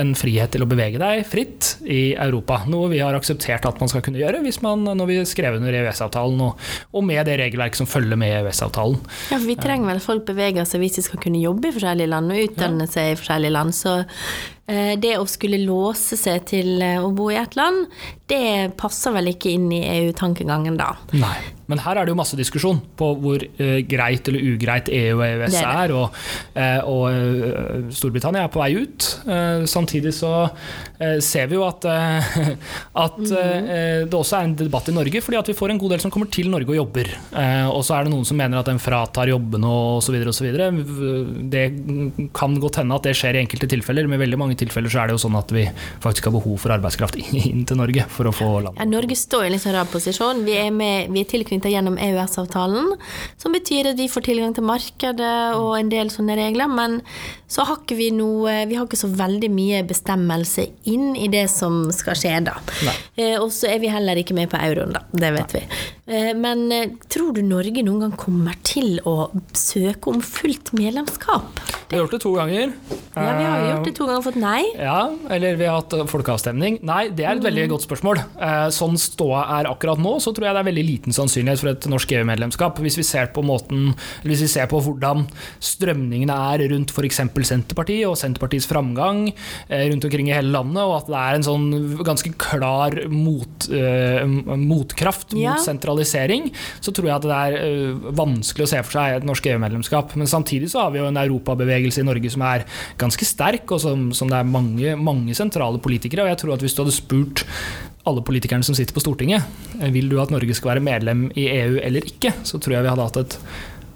en 0.00 0.14
frihet 0.18 0.52
til 0.54 0.64
å 0.64 0.68
bevege 0.70 1.00
deg 1.00 1.24
fritt 1.28 1.76
i 1.84 2.14
Europa. 2.14 2.62
Noe 2.70 2.90
vi 2.92 3.02
har 3.02 3.16
akseptert 3.16 3.66
at 3.68 3.80
man 3.82 3.90
skal 3.90 4.04
kunne 4.04 4.20
gjøre 4.20 4.42
hvis 4.44 4.60
man, 4.64 4.84
når 4.86 5.10
vi 5.10 5.18
skrev 5.28 5.58
under 5.58 5.76
EØS-avtalen, 5.82 6.40
og, 6.46 6.70
og, 6.92 7.04
med 7.06 7.26
det 7.28 7.38
regelverket 7.40 7.82
som 7.82 7.90
følger 7.90 8.18
med 8.20 8.34
EØS-avtalen. 8.40 8.98
Ja, 9.32 9.36
for 9.38 9.48
Vi 9.50 9.58
trenger 9.60 9.92
vel 9.92 10.02
folk 10.04 10.26
beveger 10.28 10.68
seg 10.68 10.82
hvis 10.84 10.98
de 11.00 11.06
skal 11.06 11.22
kunne 11.22 11.42
jobbe 11.42 11.70
i 11.70 11.76
forskjellige 11.76 12.12
land 12.12 12.34
og 12.34 12.42
utdanne 12.46 12.88
ja. 12.88 12.94
seg 12.96 13.12
i 13.12 13.20
forskjellige 13.20 13.56
land. 13.58 13.76
Så 13.76 14.00
det 14.66 15.16
å 15.18 15.24
skulle 15.28 15.58
låse 15.58 16.16
seg 16.16 16.44
til 16.52 16.82
eh, 16.84 17.00
å 17.02 17.10
bo 17.14 17.30
i 17.32 17.38
et 17.40 17.56
land, 17.58 17.88
det 18.30 18.72
passer 18.80 19.12
vel 19.16 19.32
ikke 19.32 19.50
inn 19.52 19.66
i 19.74 19.82
EU-tankegangen 19.82 20.78
da. 20.78 20.94
Nei, 21.12 21.40
men 21.70 21.80
her 21.84 21.98
er 21.98 22.06
det 22.06 22.12
jo 22.12 22.18
masse 22.18 22.36
diskusjon 22.38 22.80
på 22.98 23.08
hvor 23.22 23.42
uh, 23.42 23.78
greit 23.88 24.28
eller 24.28 24.44
ugreit 24.52 24.90
EU 24.92 25.18
og 25.18 25.24
EØS 25.26 25.54
det 25.54 25.64
er. 25.64 25.94
Og, 25.96 26.18
uh, 26.56 26.80
og 26.88 27.04
uh, 27.12 27.90
Storbritannia 27.94 28.46
er 28.46 28.52
på 28.52 28.62
vei 28.62 28.72
ut. 28.76 29.08
samtidig 29.68 30.12
så 30.14 30.30
ser 31.22 31.48
vi 31.50 31.56
jo 31.56 31.64
at, 31.66 31.84
at 33.04 33.16
mm. 33.18 34.06
det 34.06 34.16
også 34.16 34.36
er 34.38 34.46
en 34.46 34.54
debatt 34.56 34.88
i 34.90 34.94
Norge, 34.94 35.22
fordi 35.24 35.38
at 35.38 35.48
vi 35.50 35.56
får 35.56 35.72
en 35.72 35.80
god 35.80 35.94
del 35.94 36.02
som 36.04 36.12
kommer 36.14 36.30
til 36.32 36.50
Norge 36.52 36.70
og 36.70 36.78
jobber. 36.78 37.10
og 37.72 37.82
så 37.86 37.96
er 37.96 38.06
det 38.06 38.12
noen 38.12 38.26
som 38.28 38.38
mener 38.38 38.60
at 38.60 38.68
den 38.70 38.80
fratar 38.82 39.30
jobbene 39.32 39.72
osv. 39.98 40.18
osv. 40.30 40.48
Det 41.52 41.64
kan 42.36 42.58
godt 42.62 42.80
hende 42.82 42.98
at 42.98 43.08
det 43.08 43.16
skjer 43.18 43.38
i 43.38 43.42
enkelte 43.42 43.70
tilfeller. 43.72 44.10
med 44.10 44.22
veldig 44.22 44.38
mange 44.38 44.51
tilfeller 44.58 44.92
så 44.92 45.02
er 45.02 45.10
det 45.10 45.16
jo 45.16 45.22
sånn 45.24 45.38
at 45.38 45.52
vi 45.54 45.64
faktisk 46.02 46.28
har 46.28 46.36
behov 46.36 46.58
for 46.62 46.74
arbeidskraft 46.74 47.18
inn 47.42 47.64
til 47.68 47.80
Norge 47.80 48.06
for 48.12 48.30
å 48.30 48.34
få 48.36 48.50
landet. 48.60 48.80
Ja, 48.80 48.88
Norge 48.88 49.18
står 49.18 49.46
i 49.46 49.50
en 49.50 49.56
litt 49.56 49.64
sånn 49.64 49.76
rar 49.76 49.90
posisjon. 49.90 50.44
Vi 50.46 50.56
er, 50.60 50.70
med, 50.74 51.12
vi 51.14 51.22
er 51.24 51.30
tilknyttet 51.32 51.72
gjennom 51.74 51.98
EØS-avtalen, 52.00 52.94
som 53.40 53.56
betyr 53.56 53.92
at 53.92 54.00
vi 54.00 54.10
får 54.12 54.26
tilgang 54.28 54.56
til 54.56 54.66
markedet 54.68 55.36
og 55.58 55.76
en 55.78 55.92
del 55.92 56.12
sånne 56.12 56.36
regler. 56.38 56.70
Men 56.72 57.00
så 57.52 57.66
har 57.68 57.82
ikke 57.82 57.98
vi 57.98 58.08
noe 58.16 58.62
Vi 58.68 58.76
har 58.78 58.86
ikke 58.86 58.96
så 58.96 59.10
veldig 59.12 59.50
mye 59.52 59.82
bestemmelse 59.84 60.64
inn 60.88 61.12
i 61.18 61.28
det 61.32 61.44
som 61.52 61.84
skal 61.94 62.16
skje 62.18 62.38
da. 62.46 62.54
Eh, 63.16 63.36
og 63.36 63.50
så 63.54 63.68
er 63.72 63.82
vi 63.82 63.90
heller 63.92 64.18
ikke 64.20 64.36
med 64.36 64.50
på 64.52 64.60
euroen, 64.60 64.94
da. 64.96 65.02
Det 65.12 65.32
vet 65.34 65.56
Nei. 65.56 65.60
vi. 65.60 65.90
Eh, 66.12 66.32
men 66.38 66.64
eh, 66.74 66.94
tror 67.12 67.36
du 67.36 67.42
Norge 67.46 67.84
noen 67.84 68.06
gang 68.06 68.14
kommer 68.18 68.56
til 68.66 68.98
å 69.08 69.30
søke 69.56 70.12
om 70.12 70.22
fullt 70.24 70.72
medlemskap? 70.76 71.60
Vi 71.88 71.96
har 71.96 72.04
gjort 72.04 72.16
det 72.16 72.22
to 72.24 72.32
ganger. 72.38 72.72
Ja, 73.12 73.28
vi 73.36 73.46
har 73.46 73.66
gjort 73.68 73.90
det 73.90 73.94
to 73.98 74.08
ganger 74.08 74.22
og 74.22 74.26
fått 74.30 74.40
nei. 74.42 74.62
Ja, 74.76 75.12
eller 75.32 75.56
vi 75.60 75.68
har 75.68 75.80
hatt 75.80 75.94
folkeavstemning. 76.10 76.80
Nei, 76.86 77.06
det 77.14 77.26
er 77.26 77.36
et 77.36 77.44
veldig 77.46 77.68
godt 77.74 77.86
spørsmål. 77.86 78.22
Sånn 78.74 78.98
ståa 79.00 79.44
er 79.58 79.70
akkurat 79.70 80.00
nå, 80.02 80.16
så 80.22 80.34
tror 80.34 80.48
jeg 80.48 80.56
det 80.56 80.62
er 80.62 80.70
veldig 80.70 80.86
liten 80.86 81.16
sannsynlighet 81.16 81.62
for 81.62 81.72
et 81.72 81.88
norsk 81.90 82.14
EU-medlemskap. 82.18 82.80
Hvis 82.82 82.98
vi 83.00 83.06
ser 83.06 83.30
på 83.34 83.44
måten, 83.46 83.92
hvis 84.26 84.44
vi 84.44 84.50
ser 84.50 84.68
på 84.70 84.80
hvordan 84.82 85.26
strømningene 85.62 86.36
er 86.52 86.66
rundt 86.72 86.92
f.eks. 86.92 87.22
Senterpartiet 87.52 88.08
og 88.08 88.16
Senterpartiets 88.18 88.68
framgang 88.70 89.26
eh, 89.30 89.86
rundt 89.90 90.06
omkring 90.08 90.30
i 90.30 90.36
hele 90.36 90.52
landet, 90.54 90.82
og 90.82 90.96
at 91.00 91.10
det 91.10 91.20
er 91.20 91.38
en 91.38 91.46
sånn 91.46 91.66
ganske 92.06 92.32
klar 92.40 92.96
mot, 93.12 93.68
uh, 93.72 94.24
motkraft 94.58 95.34
mot 95.36 95.42
ja. 95.42 95.56
sentralisering, 95.62 96.50
så 96.82 96.94
tror 96.94 97.10
jeg 97.10 97.16
at 97.16 97.28
det 97.28 97.38
er 97.38 97.56
uh, 97.60 98.10
vanskelig 98.18 98.66
å 98.66 98.72
se 98.72 98.82
for 98.86 98.98
seg 98.98 99.18
et 99.18 99.28
norsk 99.28 99.48
EU-medlemskap. 99.52 100.16
Men 100.18 100.30
samtidig 100.30 100.70
så 100.72 100.86
har 100.86 100.94
vi 100.94 101.02
jo 101.02 101.08
en 101.10 101.20
europabevegelse 101.20 102.02
i 102.02 102.08
Norge 102.08 102.32
som 102.32 102.44
er 102.48 102.66
ganske 103.00 103.28
sterk, 103.28 103.66
og 103.74 103.82
som, 103.84 104.10
som 104.16 104.31
det 104.32 104.40
er 104.40 104.48
mange, 104.48 104.96
mange 104.98 105.36
sentrale 105.38 105.80
politikere. 105.82 106.26
Og 106.26 106.32
jeg 106.32 106.42
tror 106.42 106.56
at 106.56 106.64
hvis 106.64 106.76
du 106.76 106.82
hadde 106.84 106.96
spurt 106.96 107.44
alle 108.08 108.24
politikerne 108.26 108.66
som 108.66 108.74
sitter 108.74 108.96
på 108.96 109.04
Stortinget, 109.04 109.46
vil 109.94 110.08
du 110.10 110.18
at 110.22 110.32
Norge 110.34 110.56
skal 110.58 110.74
være 110.74 110.86
medlem 110.88 111.28
i 111.38 111.46
EU 111.52 111.78
eller 111.78 112.08
ikke, 112.08 112.34
så 112.42 112.58
tror 112.58 112.78
jeg 112.78 112.86
vi 112.86 112.90
hadde 112.90 113.06
hatt 113.06 113.20
et 113.20 113.38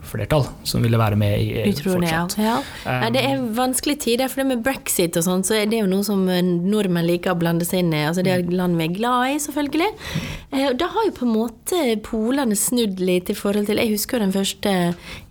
flertall 0.07 0.45
som 0.67 0.85
ville 0.85 0.99
være 1.01 1.19
med 1.19 1.41
i 1.41 1.49
EU 1.63 1.73
fortsatt. 1.83 2.37
Det, 2.37 2.45
ja. 2.45 2.57
Um, 2.87 3.07
det 3.15 3.23
er 3.27 3.43
vanskelige 3.57 4.03
tider, 4.07 4.31
for 4.31 4.43
det 4.43 4.49
med 4.53 4.65
brexit 4.67 5.19
og 5.19 5.27
sånn, 5.27 5.45
så 5.47 5.59
er 5.59 5.71
det 5.71 5.83
jo 5.83 5.91
noe 5.91 6.07
som 6.07 6.23
eh, 6.33 6.43
nordmenn 6.45 7.09
liker 7.09 7.35
å 7.35 7.41
blande 7.41 7.67
seg 7.69 7.85
inn 7.85 7.95
i. 7.95 8.05
Altså, 8.09 8.25
det 8.27 8.35
er 8.35 8.47
land 8.53 8.79
vi 8.79 8.87
er 8.89 8.97
glad 8.97 9.35
i, 9.35 9.39
selvfølgelig. 9.43 9.91
Eh, 10.53 10.71
da 10.79 10.91
har 10.95 11.09
jo 11.09 11.17
på 11.19 11.27
en 11.27 11.35
måte 11.35 11.83
polene 12.07 12.59
snudd 12.59 13.03
litt 13.03 13.33
i 13.33 13.39
forhold 13.39 13.71
til 13.71 13.83
Jeg 13.83 13.95
husker 13.97 14.23
den 14.23 14.35
første 14.35 14.77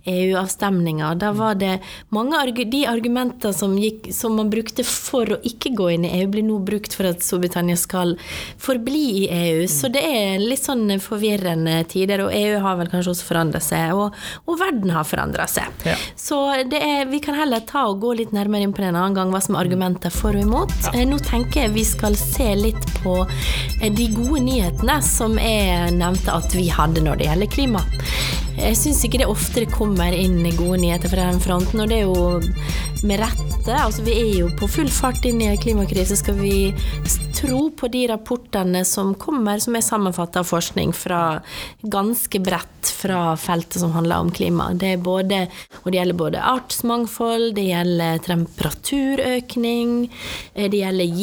EU-avstemninga. 0.06 1.14
Da 1.14 1.32
var 1.32 1.54
det 1.54 1.78
mange 2.14 2.38
arg 2.38 2.60
de 2.70 2.82
argumenter 2.86 3.52
som, 3.52 3.74
gikk, 3.78 4.10
som, 4.14 4.36
man 4.38 4.50
brukte 4.50 4.84
for 4.86 5.36
å 5.36 5.40
ikke 5.46 5.74
gå 5.76 5.88
inn 5.96 6.06
i 6.06 6.12
EU, 6.20 6.28
blir 6.30 6.46
nå 6.46 6.60
brukt 6.66 6.94
for 6.96 7.08
at 7.10 7.24
Storbritannia 7.24 7.76
skal 7.80 8.14
forbli 8.62 9.04
i 9.24 9.26
EU. 9.30 9.66
Så 9.70 9.90
det 9.92 10.04
er 10.06 10.42
litt 10.42 10.62
sånn 10.62 10.88
forvirrende 11.02 11.80
tider, 11.90 12.26
og 12.26 12.34
EU 12.36 12.60
har 12.62 12.78
vel 12.80 12.90
kanskje 12.92 13.16
også 13.16 13.28
forandret 13.30 13.66
seg. 13.66 13.94
Og, 13.96 14.14
og 14.46 14.60
verden 14.60 14.94
har 14.94 15.08
forandra 15.08 15.48
seg. 15.50 15.72
Ja. 15.86 15.96
Så 16.18 16.40
det 16.70 16.80
er, 16.82 17.04
vi 17.10 17.20
kan 17.24 17.38
heller 17.38 17.64
ta 17.66 17.86
og 17.90 18.00
gå 18.04 18.14
litt 18.20 18.34
nærmere 18.36 18.66
inn 18.66 18.74
på 18.76 18.84
det 18.84 18.92
en 18.92 19.00
annen 19.00 19.18
gang, 19.18 19.34
hva 19.34 19.42
som 19.42 19.56
er 19.56 19.66
argumenter 19.66 20.14
for 20.14 20.36
og 20.36 20.46
imot. 20.46 20.74
Ja. 20.92 21.04
Nå 21.06 21.18
tenker 21.24 21.64
jeg 21.64 21.74
vi 21.76 21.84
skal 21.86 22.16
se 22.18 22.48
litt 22.58 22.88
på 23.02 23.18
eh, 23.26 23.90
de 23.92 24.08
gode 24.14 24.42
nyhetene 24.46 25.00
som 25.04 25.36
jeg 25.40 25.94
nevnte 25.96 26.34
at 26.34 26.54
vi 26.56 26.68
hadde 26.72 27.04
når 27.04 27.20
det 27.20 27.30
gjelder 27.30 27.52
klima. 27.52 27.82
Jeg 28.56 28.76
syns 28.80 29.02
ikke 29.04 29.20
det 29.20 29.28
ofte 29.28 29.62
det 29.62 29.72
kommer 29.74 30.14
inn 30.16 30.40
gode 30.56 30.78
nyheter 30.80 31.12
fra 31.12 31.28
den 31.28 31.42
fronten, 31.44 31.82
og 31.82 31.90
det 31.90 31.98
er 32.00 32.06
jo 32.06 33.04
med 33.06 33.20
rette. 33.20 33.74
Altså, 33.74 34.04
vi 34.06 34.14
er 34.16 34.30
jo 34.40 34.48
på 34.56 34.68
full 34.70 34.88
fart 34.92 35.26
inn 35.28 35.42
i 35.44 35.50
en 35.50 35.60
klimakrise. 35.60 36.16
Skal 36.16 36.38
vi 36.40 36.72
tro 37.36 37.66
på 37.76 37.90
de 37.92 38.06
rapportene 38.08 38.80
som 38.88 39.12
kommer, 39.20 39.60
som 39.60 39.76
er 39.76 39.84
sammenfatta 39.84 40.40
av 40.40 40.48
forskning 40.48 40.94
fra 40.96 41.20
ganske 41.84 42.40
bredt 42.40 42.92
fra 42.96 43.34
feltet 43.40 43.80
som 43.82 43.92
handler 43.92 44.24
om 44.24 44.32
klima? 44.32 44.70
Det 44.72 44.96
både, 45.04 45.44
det 45.84 45.98
gjelder 46.00 46.20
både 46.24 46.44
artsmangfold, 46.56 47.52
det 47.58 47.68
gjelder 47.68 48.24
temperaturøkning, 48.24 49.96
eh, 50.54 50.70
det 50.72 50.80
gjelder 50.80 51.20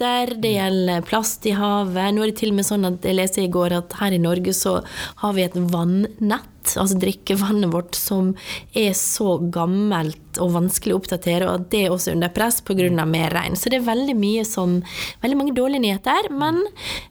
gifter, 0.00 0.34
det 0.40 0.54
gjelder 0.54 1.02
plast 1.02 1.46
i 1.46 1.52
havet. 1.52 2.14
Nå 2.14 2.22
er 2.22 2.30
det 2.30 2.38
til 2.40 2.52
og 2.52 2.56
med 2.60 2.66
sånn 2.66 2.88
at 2.88 3.04
jeg 3.04 3.16
leste 3.16 3.42
i 3.42 3.50
går 3.52 3.76
at 3.76 3.98
her 4.00 4.12
i 4.12 4.22
Norge 4.22 4.52
så 4.56 4.80
har 5.20 5.34
vi 5.36 5.44
et 5.44 5.56
vannnett, 5.56 6.48
altså 6.76 6.98
drikkevannet 7.00 7.72
vårt, 7.72 7.94
som 7.94 8.34
er 8.76 8.92
så 8.96 9.38
gammelt 9.52 10.38
og 10.40 10.52
vanskelig 10.54 10.94
å 10.94 11.00
oppdatere, 11.00 11.46
og 11.48 11.54
at 11.54 11.68
det 11.72 11.84
er 11.84 11.92
også 11.94 12.14
under 12.14 12.30
press 12.32 12.60
pga. 12.60 13.04
mer 13.04 13.30
regn. 13.30 13.56
Så 13.56 13.70
det 13.70 13.80
er 13.80 13.88
veldig 13.88 14.16
mye 14.16 14.44
som 14.44 14.82
Veldig 15.20 15.36
mange 15.36 15.54
dårlige 15.54 15.82
nyheter. 15.82 16.30
Men 16.32 16.62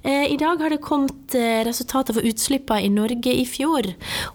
eh, 0.04 0.32
i 0.32 0.38
dag 0.38 0.60
har 0.60 0.70
det 0.70 0.82
kommet 0.82 1.36
eh, 1.36 1.62
resultater 1.66 2.14
for 2.14 2.26
utslippene 2.26 2.86
i 2.86 2.90
Norge 2.90 3.34
i 3.34 3.46
fjor, 3.46 3.86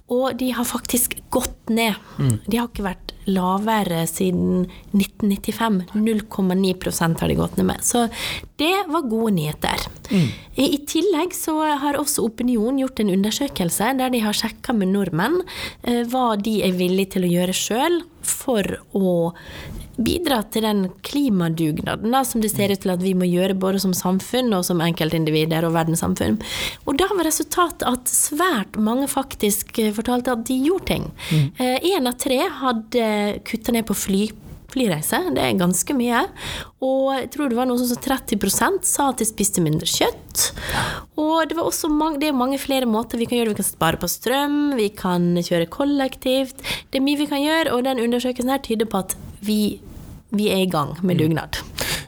og 0.08 0.37
de 0.38 0.50
har 0.54 0.64
faktisk 0.64 1.16
gått 1.30 1.70
ned. 1.70 1.94
De 2.46 2.58
har 2.58 2.68
ikke 2.68 2.87
vært 2.87 3.03
lavere 3.30 4.04
siden 4.10 4.66
1995. 4.92 5.82
0,9% 5.94 7.20
har 7.20 7.28
de 7.28 7.38
gått 7.38 7.56
ned 7.58 7.68
med. 7.70 7.84
Så 7.84 8.06
det 8.60 8.74
var 8.88 9.08
gode 9.10 9.34
nyheter. 9.38 9.86
I, 10.12 10.66
I 10.66 10.78
tillegg 10.88 11.34
så 11.36 11.56
har 11.82 11.98
også 12.00 12.24
Opinion 12.26 12.78
gjort 12.80 13.00
en 13.00 13.12
undersøkelse 13.14 13.94
der 13.98 14.12
de 14.14 14.22
har 14.24 14.36
sjekka 14.36 14.74
med 14.76 14.92
nordmenn 14.94 15.40
eh, 15.82 16.02
hva 16.10 16.34
de 16.40 16.60
er 16.66 16.76
villige 16.76 17.16
til 17.16 17.26
å 17.26 17.32
gjøre 17.32 17.56
sjøl 17.56 18.02
for 18.24 18.78
å 18.96 19.32
bidra 19.96 20.40
til 20.52 20.66
den 20.66 20.86
klimadugnaden 21.06 22.14
da, 22.14 22.22
som 22.26 22.42
det 22.44 22.52
ser 22.52 22.72
ut 22.74 22.82
til 22.84 22.94
at 22.94 23.02
vi 23.04 23.14
må 23.18 23.28
gjøre 23.28 23.56
både 23.58 23.82
som 23.82 23.94
samfunn 23.96 24.52
og 24.56 24.64
som 24.66 24.82
enkeltindivider 24.84 25.66
og 25.66 25.74
verdenssamfunn. 25.76 26.40
Og 26.84 26.98
da 27.00 27.08
var 27.12 27.28
resultatet 27.28 27.86
at 27.88 28.10
svært 28.10 28.78
mange 28.80 29.08
faktisk 29.10 29.78
eh, 29.82 29.92
fortalte 29.94 30.34
at 30.34 30.46
de 30.48 30.60
gjorde 30.66 30.88
ting. 30.90 31.10
Én 31.60 32.08
av 32.08 32.16
tre 32.20 32.40
hadde 32.60 33.04
kutta 33.46 33.72
ned 33.74 33.86
på 33.88 33.96
fly 33.96 34.24
flyreise. 34.74 35.20
Det 35.34 35.42
er 35.42 35.56
ganske 35.60 35.96
mye. 35.96 36.24
Og 36.84 37.14
jeg 37.16 37.30
tror 37.34 37.50
det 37.50 37.58
var 37.58 37.68
noe 37.70 37.80
sånn 37.80 37.94
som 37.94 38.02
30% 38.04 38.88
sa 38.88 39.08
at 39.12 39.22
de 39.22 39.28
spiste 39.28 39.62
mindre 39.64 39.88
kjøtt. 39.88 40.50
Og 41.20 41.48
det, 41.48 41.56
var 41.56 41.68
også 41.68 41.90
mange, 41.92 42.20
det 42.22 42.30
er 42.30 42.36
mange 42.36 42.60
flere 42.60 42.88
måter 42.90 43.20
vi 43.20 43.28
kan 43.30 43.40
gjøre. 43.40 43.54
Vi 43.54 43.60
kan 43.62 43.70
spare 43.70 44.00
på 44.00 44.10
strøm, 44.10 44.74
vi 44.78 44.90
kan 44.94 45.32
kjøre 45.38 45.70
kollektivt. 45.72 46.60
Det 46.90 47.00
er 47.00 47.06
mye 47.06 47.22
vi 47.22 47.30
kan 47.30 47.44
gjøre, 47.44 47.74
og 47.74 47.86
den 47.86 48.02
undersøkelsen 48.02 48.52
her 48.52 48.62
tyder 48.64 48.90
på 48.90 49.04
at 49.04 49.16
vi, 49.44 49.78
vi 50.34 50.50
er 50.52 50.64
i 50.64 50.70
gang 50.70 50.96
med 51.06 51.22
dugnad. 51.22 51.62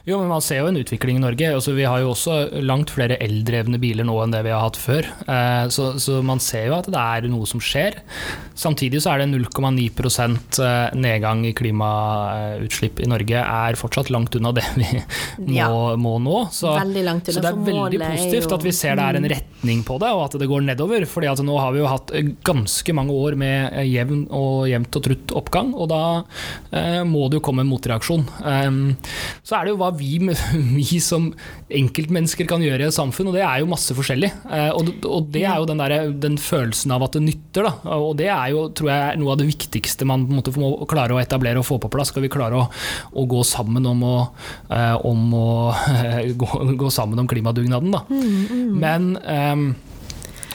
Jo, 0.07 0.21
men 0.21 0.29
Man 0.31 0.39
ser 0.43 0.61
jo 0.61 0.69
en 0.69 0.77
utvikling 0.79 1.17
i 1.19 1.19
Norge. 1.19 1.49
Altså, 1.51 1.73
vi 1.75 1.83
har 1.83 1.99
jo 1.99 2.13
også 2.13 2.37
langt 2.63 2.93
flere 2.95 3.17
eldrevne 3.19 3.75
biler 3.81 4.05
nå 4.07 4.13
enn 4.23 4.31
det 4.31 4.39
vi 4.45 4.53
har 4.55 4.61
hatt 4.63 4.77
før. 4.79 5.03
Eh, 5.27 5.65
så, 5.73 5.89
så 5.99 6.21
man 6.23 6.39
ser 6.39 6.69
jo 6.69 6.77
at 6.77 6.87
det 6.93 7.01
er 7.01 7.27
noe 7.27 7.43
som 7.49 7.59
skjer. 7.59 7.97
Samtidig 8.57 9.01
så 9.03 9.11
er 9.17 9.25
det 9.25 9.27
0,9 9.33 9.89
eh, 10.63 10.95
nedgang 10.95 11.43
i 11.49 11.51
klimautslipp 11.57 13.01
i 13.03 13.09
Norge 13.11 13.41
er 13.43 13.77
fortsatt 13.79 14.07
langt 14.15 14.37
unna 14.39 14.53
det 14.55 14.63
vi 14.77 14.87
må, 15.43 15.57
Ja. 15.57 15.67
må 15.99 16.15
nå. 16.23 16.37
Så, 16.55 16.71
unna, 16.71 17.19
så 17.27 17.43
det 17.43 17.51
er 17.51 17.59
veldig 17.67 17.99
er 17.99 18.15
positivt 18.15 18.47
Mm. 18.47 18.55
at 18.55 18.63
vi 18.63 18.71
ser 18.79 18.95
det 18.95 19.03
er 19.09 19.17
en 19.19 19.27
retning 19.33 19.83
på 19.83 19.97
det, 19.99 20.13
og 20.15 20.23
at 20.29 20.39
det 20.39 20.47
går 20.47 20.63
nedover. 20.69 21.03
fordi 21.09 21.27
at 21.33 21.43
nå 21.43 21.57
har 21.59 21.73
vi 21.75 21.81
jo 21.83 21.89
hatt 21.91 22.15
eh, 22.15 22.31
ganske 22.47 22.95
mange 22.95 23.11
år 23.11 23.35
med 23.35 23.75
jevn 23.91 24.23
og 24.31 24.69
jevnt 24.71 24.95
og 25.01 25.03
trutt 25.09 25.35
oppgang, 25.43 25.73
og 25.75 25.89
da 25.91 26.01
eh, 26.71 27.03
må 27.03 27.27
det 27.27 27.41
jo 27.41 27.45
komme 27.49 27.65
en 27.65 27.71
motreaksjon. 27.75 28.23
Um, 28.47 28.81
så 29.43 29.59
er 29.59 29.67
det 29.67 29.75
jo 29.75 29.81
hva 29.83 29.91
vi, 29.99 30.17
vi 30.77 30.99
som 31.03 31.29
enkeltmennesker 31.67 32.47
kan 32.49 32.63
gjøre 32.63 32.85
i 32.85 32.89
et 32.89 32.95
samfunn, 32.95 33.31
og 33.31 33.37
det 33.37 33.43
er 33.45 33.61
jo 33.61 33.69
masse 33.71 33.95
forskjellig. 33.97 34.31
Eh, 34.49 34.69
og, 34.75 34.91
og 35.07 35.31
det 35.33 35.43
er 35.47 35.61
jo 35.61 35.67
den, 35.69 35.81
der, 35.81 36.11
den 36.27 36.37
følelsen 36.41 36.93
av 36.95 37.07
at 37.07 37.17
det 37.17 37.23
nytter, 37.25 37.67
da. 37.67 37.97
Og 37.97 38.13
det 38.19 38.29
er 38.33 38.53
jo, 38.53 38.67
tror 38.77 38.91
jeg, 38.93 39.21
noe 39.21 39.33
av 39.35 39.41
det 39.41 39.49
viktigste 39.49 40.07
man 40.07 40.27
på 40.27 40.33
en 40.33 40.41
måte 40.41 40.55
må 40.57 40.71
klare 40.89 41.17
å 41.17 41.21
etablere 41.21 41.61
og 41.61 41.67
få 41.67 41.79
på 41.83 41.91
plass. 41.93 42.13
Skal 42.13 42.25
vi 42.25 42.31
klare 42.33 42.61
å, 42.61 42.67
å 43.17 43.27
gå 43.29 43.43
sammen 43.47 43.85
om 43.89 44.05
å, 44.07 44.15
eh, 44.73 44.95
om 45.07 45.27
å 45.37 45.49
gå, 46.43 46.51
gå 46.79 46.93
sammen 46.93 47.23
om 47.23 47.29
klimadugnaden, 47.29 47.93
da. 47.97 48.05
Men 48.77 49.13
ehm, 49.25 49.69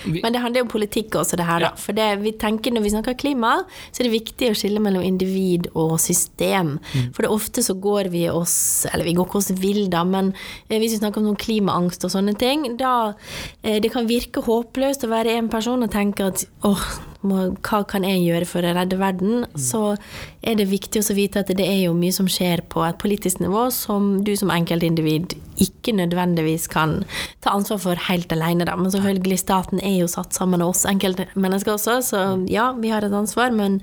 Men 0.06 0.34
det 0.34 0.42
handler 0.42 0.62
jo 0.62 0.66
om 0.66 0.72
politikk 0.72 1.16
også, 1.20 1.38
det 1.38 1.46
her, 1.46 1.62
da. 1.66 1.72
For 1.78 1.96
det, 1.96 2.08
vi 2.22 2.32
tenker 2.40 2.74
når 2.74 2.84
vi 2.86 2.92
snakker 2.94 3.18
klima, 3.18 3.52
så 3.90 4.02
er 4.02 4.08
det 4.08 4.14
viktig 4.16 4.50
å 4.50 4.56
skille 4.58 4.82
mellom 4.82 5.04
individ 5.06 5.68
og 5.72 5.98
system. 6.02 6.76
For 7.14 7.22
det 7.22 7.30
er 7.30 7.36
ofte 7.36 7.64
så 7.64 7.76
går 7.78 8.10
vi 8.12 8.26
oss 8.30 8.86
Eller 8.92 9.06
vi 9.06 9.14
går 9.16 9.28
ikke 9.28 9.40
oss 9.40 9.52
vill, 9.62 9.86
da, 9.92 10.02
men 10.08 10.32
eh, 10.68 10.78
hvis 10.78 10.96
vi 10.96 11.00
snakker 11.02 11.22
om 11.22 11.38
klimaangst 11.38 12.04
og 12.06 12.12
sånne 12.14 12.34
ting, 12.38 12.66
da 12.80 13.14
eh, 13.62 13.78
Det 13.82 13.92
kan 13.92 14.08
virke 14.10 14.44
håpløst 14.44 15.06
å 15.06 15.12
være 15.12 15.38
en 15.38 15.50
person 15.52 15.82
og 15.84 15.92
tenke 15.92 16.28
at 16.32 16.44
åh, 16.66 16.86
må, 17.26 17.52
hva 17.62 17.82
kan 17.88 18.06
jeg 18.06 18.24
gjøre 18.24 18.48
for 18.48 18.66
å 18.66 18.74
redde 18.76 18.98
verden? 19.00 19.46
Så 19.58 19.94
er 20.42 20.58
det 20.58 20.70
viktig 20.70 21.02
å 21.02 21.16
vite 21.16 21.42
at 21.42 21.52
det 21.54 21.66
er 21.66 21.84
jo 21.84 21.96
mye 21.96 22.14
som 22.14 22.28
skjer 22.30 22.64
på 22.72 22.84
et 22.86 22.98
politisk 23.02 23.42
nivå 23.42 23.68
som 23.74 24.18
du 24.26 24.34
som 24.38 24.52
enkeltindivid 24.54 25.36
ikke 25.62 25.94
nødvendigvis 25.94 26.66
kan 26.72 27.02
ta 27.44 27.52
ansvar 27.54 27.80
for 27.82 28.00
helt 28.08 28.32
alene, 28.34 28.66
da. 28.66 28.74
Men 28.78 28.92
selvfølgelig, 28.92 29.38
staten 29.42 29.82
er 29.82 29.98
jo 30.00 30.08
satt 30.10 30.34
sammen 30.34 30.62
av 30.64 30.72
oss 30.72 30.84
enkeltmennesker 30.88 31.74
også, 31.74 31.98
så 32.06 32.22
ja, 32.50 32.70
vi 32.78 32.92
har 32.92 33.04
et 33.04 33.14
ansvar, 33.14 33.52
men 33.54 33.80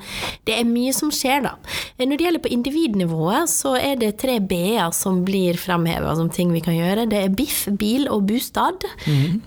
det 0.50 0.58
er 0.58 0.68
mye 0.68 0.94
som 0.96 1.14
skjer, 1.14 1.44
da. 1.46 1.56
Når 2.02 2.18
det 2.18 2.28
gjelder 2.28 2.44
på 2.44 2.54
individnivået, 2.56 3.52
så 3.52 3.76
er 3.80 4.00
det 4.02 4.16
tre 4.24 4.40
B-er 4.42 4.92
som 4.96 5.22
blir 5.28 5.60
fremheva 5.60 6.16
som 6.18 6.32
ting 6.34 6.54
vi 6.56 6.64
kan 6.66 6.78
gjøre. 6.78 7.08
Det 7.12 7.24
er 7.26 7.36
biff, 7.36 7.66
bil 7.80 8.10
og 8.12 8.28
bostad. 8.30 8.88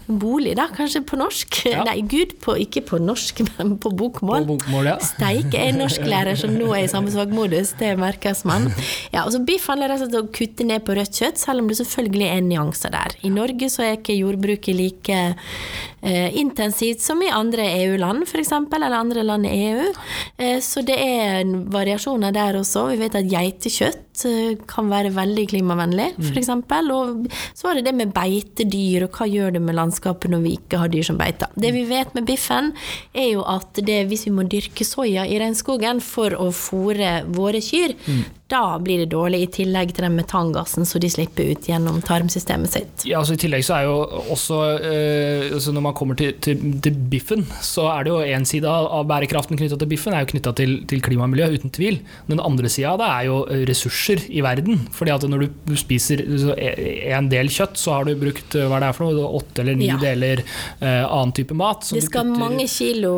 Bolig, 0.07 0.57
da, 0.61 0.69
kanskje 0.73 1.05
på 1.09 1.19
norsk. 1.21 1.63
Ja. 1.73 1.87
Nei, 1.89 2.01
gud, 2.07 2.37
på, 2.45 2.57
ikke 2.65 2.85
på 2.93 3.01
norsk, 3.03 3.43
men 3.57 3.77
på 3.83 3.92
bokmål. 3.99 4.47
På 4.47 4.57
bokmål, 4.57 4.90
ja. 4.92 4.97
Steik 5.05 5.57
er 5.59 5.75
norsklærer 5.77 6.38
som 6.38 6.55
nå 6.55 6.71
er 6.77 6.87
i 6.87 6.90
samfunnsfagmodus, 6.92 7.75
det 7.81 7.92
merkes 8.01 8.45
man. 8.49 8.71
Ja, 9.12 9.25
altså 9.25 9.42
Biff 9.47 9.68
handler 9.71 9.92
rett 9.92 10.05
og 10.05 10.11
slett 10.11 10.21
om 10.21 10.29
å 10.31 10.37
kutte 10.38 10.68
ned 10.68 10.87
på 10.87 10.97
rødt 10.99 11.23
kjøtt, 11.23 11.42
selv 11.42 11.64
om 11.64 11.71
det 11.71 11.79
selvfølgelig 11.81 12.29
er 12.31 12.45
nyanser 12.47 12.95
der. 12.95 13.16
I 13.27 13.33
Norge 13.35 13.71
så 13.73 13.87
er 13.87 13.99
ikke 13.99 14.18
jordbruket 14.18 14.79
like 14.79 15.18
intensivt 16.03 17.01
som 17.01 17.21
i 17.23 17.31
andre 17.31 17.62
EU-land, 17.85 18.25
f.eks., 18.27 18.53
eller 18.53 18.97
andre 18.97 19.23
land 19.23 19.47
i 19.47 19.53
EU. 19.69 19.85
Eh, 20.37 20.59
så 20.65 20.83
det 20.83 20.97
er 20.99 21.47
variasjoner 21.73 22.35
der 22.35 22.59
også. 22.59 22.88
Vi 22.91 22.99
vet 23.05 23.19
at 23.19 23.29
geitekjøtt 23.31 24.25
eh, 24.27 24.57
kan 24.69 24.91
være 24.91 25.12
veldig 25.15 25.47
klimavennlig, 25.53 26.09
f.eks. 26.19 26.51
Og 26.53 27.29
så 27.55 27.69
var 27.69 27.79
det 27.79 27.87
det 27.87 27.95
med 28.01 28.15
beitedyr, 28.17 29.07
og 29.07 29.19
hva 29.19 29.29
gjør 29.31 29.57
det 29.57 29.62
med 29.62 29.79
landskapet 29.79 30.33
når 30.33 30.45
vi 30.47 30.57
ikke 30.59 30.83
har 30.83 30.93
dyr 30.93 31.07
som 31.07 31.21
beiter. 31.21 31.53
Det 31.55 31.73
vi 31.75 31.87
vet 31.91 32.15
med 32.19 32.27
biffen, 32.29 32.73
er 33.15 33.33
jo 33.33 33.47
at 33.47 33.79
det, 33.87 34.03
hvis 34.11 34.27
vi 34.27 34.35
må 34.35 34.47
dyrke 34.51 34.87
soya 34.87 35.27
i 35.29 35.38
regnskogen 35.43 36.03
for 36.03 36.35
å 36.35 36.51
fôre 36.57 37.21
våre 37.31 37.62
kyr, 37.62 37.95
da 38.53 38.62
blir 38.83 39.01
det 39.03 39.09
dårlig, 39.15 39.41
i 39.47 39.51
tillegg 39.59 39.95
til 39.97 40.05
den 40.07 40.17
metangassen 40.21 40.85
som 40.88 41.01
de 41.03 41.09
slipper 41.11 41.51
ut 41.55 41.67
gjennom 41.71 41.99
tarmsystemet 42.05 42.71
sitt. 42.77 43.05
Ja, 43.09 43.23
altså 43.23 43.35
I 43.38 43.41
tillegg 43.41 43.65
så 43.67 43.79
er 43.79 43.87
jo 43.88 43.97
også 44.35 44.59
eh, 44.79 45.47
altså 45.57 45.73
Når 45.73 45.85
man 45.88 45.95
kommer 45.97 46.19
til, 46.21 46.35
til, 46.45 46.61
til 46.85 46.97
biffen, 47.12 47.47
så 47.65 47.87
er 47.95 48.05
det 48.07 48.12
jo 48.12 48.21
én 48.37 48.45
side 48.49 48.69
av, 48.69 48.87
av 49.01 49.07
bærekraften 49.11 49.57
knytta 49.61 49.79
til 49.81 49.91
biffen 49.91 50.15
er 50.17 50.27
jo 50.27 50.31
knytta 50.35 50.53
til, 50.61 50.75
til 50.91 51.01
klima 51.05 51.25
og 51.27 51.33
miljø, 51.33 51.49
uten 51.57 51.73
tvil. 51.75 51.99
Den 52.29 52.41
andre 52.45 52.69
sida 52.73 52.93
av 52.95 53.01
det 53.03 53.09
er 53.09 53.29
jo 53.31 53.38
eh, 53.49 53.65
ressurser 53.69 54.23
i 54.29 54.45
verden. 54.45 54.85
fordi 54.93 55.15
at 55.17 55.27
når 55.33 55.47
du 55.67 55.77
spiser 55.81 56.23
en 57.17 57.29
del 57.33 57.49
kjøtt, 57.53 57.77
så 57.81 57.97
har 57.97 58.05
du 58.09 58.15
brukt 58.21 58.55
eh, 58.59 58.67
hva 58.69 58.81
det 58.83 58.91
er 58.93 58.97
for 58.97 59.09
noe, 59.09 59.29
åtte 59.41 59.62
eller 59.65 59.79
ni 59.79 59.88
Ja. 59.93 59.97
deler 60.01 60.41
eh, 60.45 61.03
annen 61.07 61.33
type 61.37 61.55
mat. 61.59 61.85
Det 61.88 62.01
du 62.03 62.07
skal 62.07 62.27
putter- 62.29 62.41
mange 62.45 62.67
kilo 62.71 63.15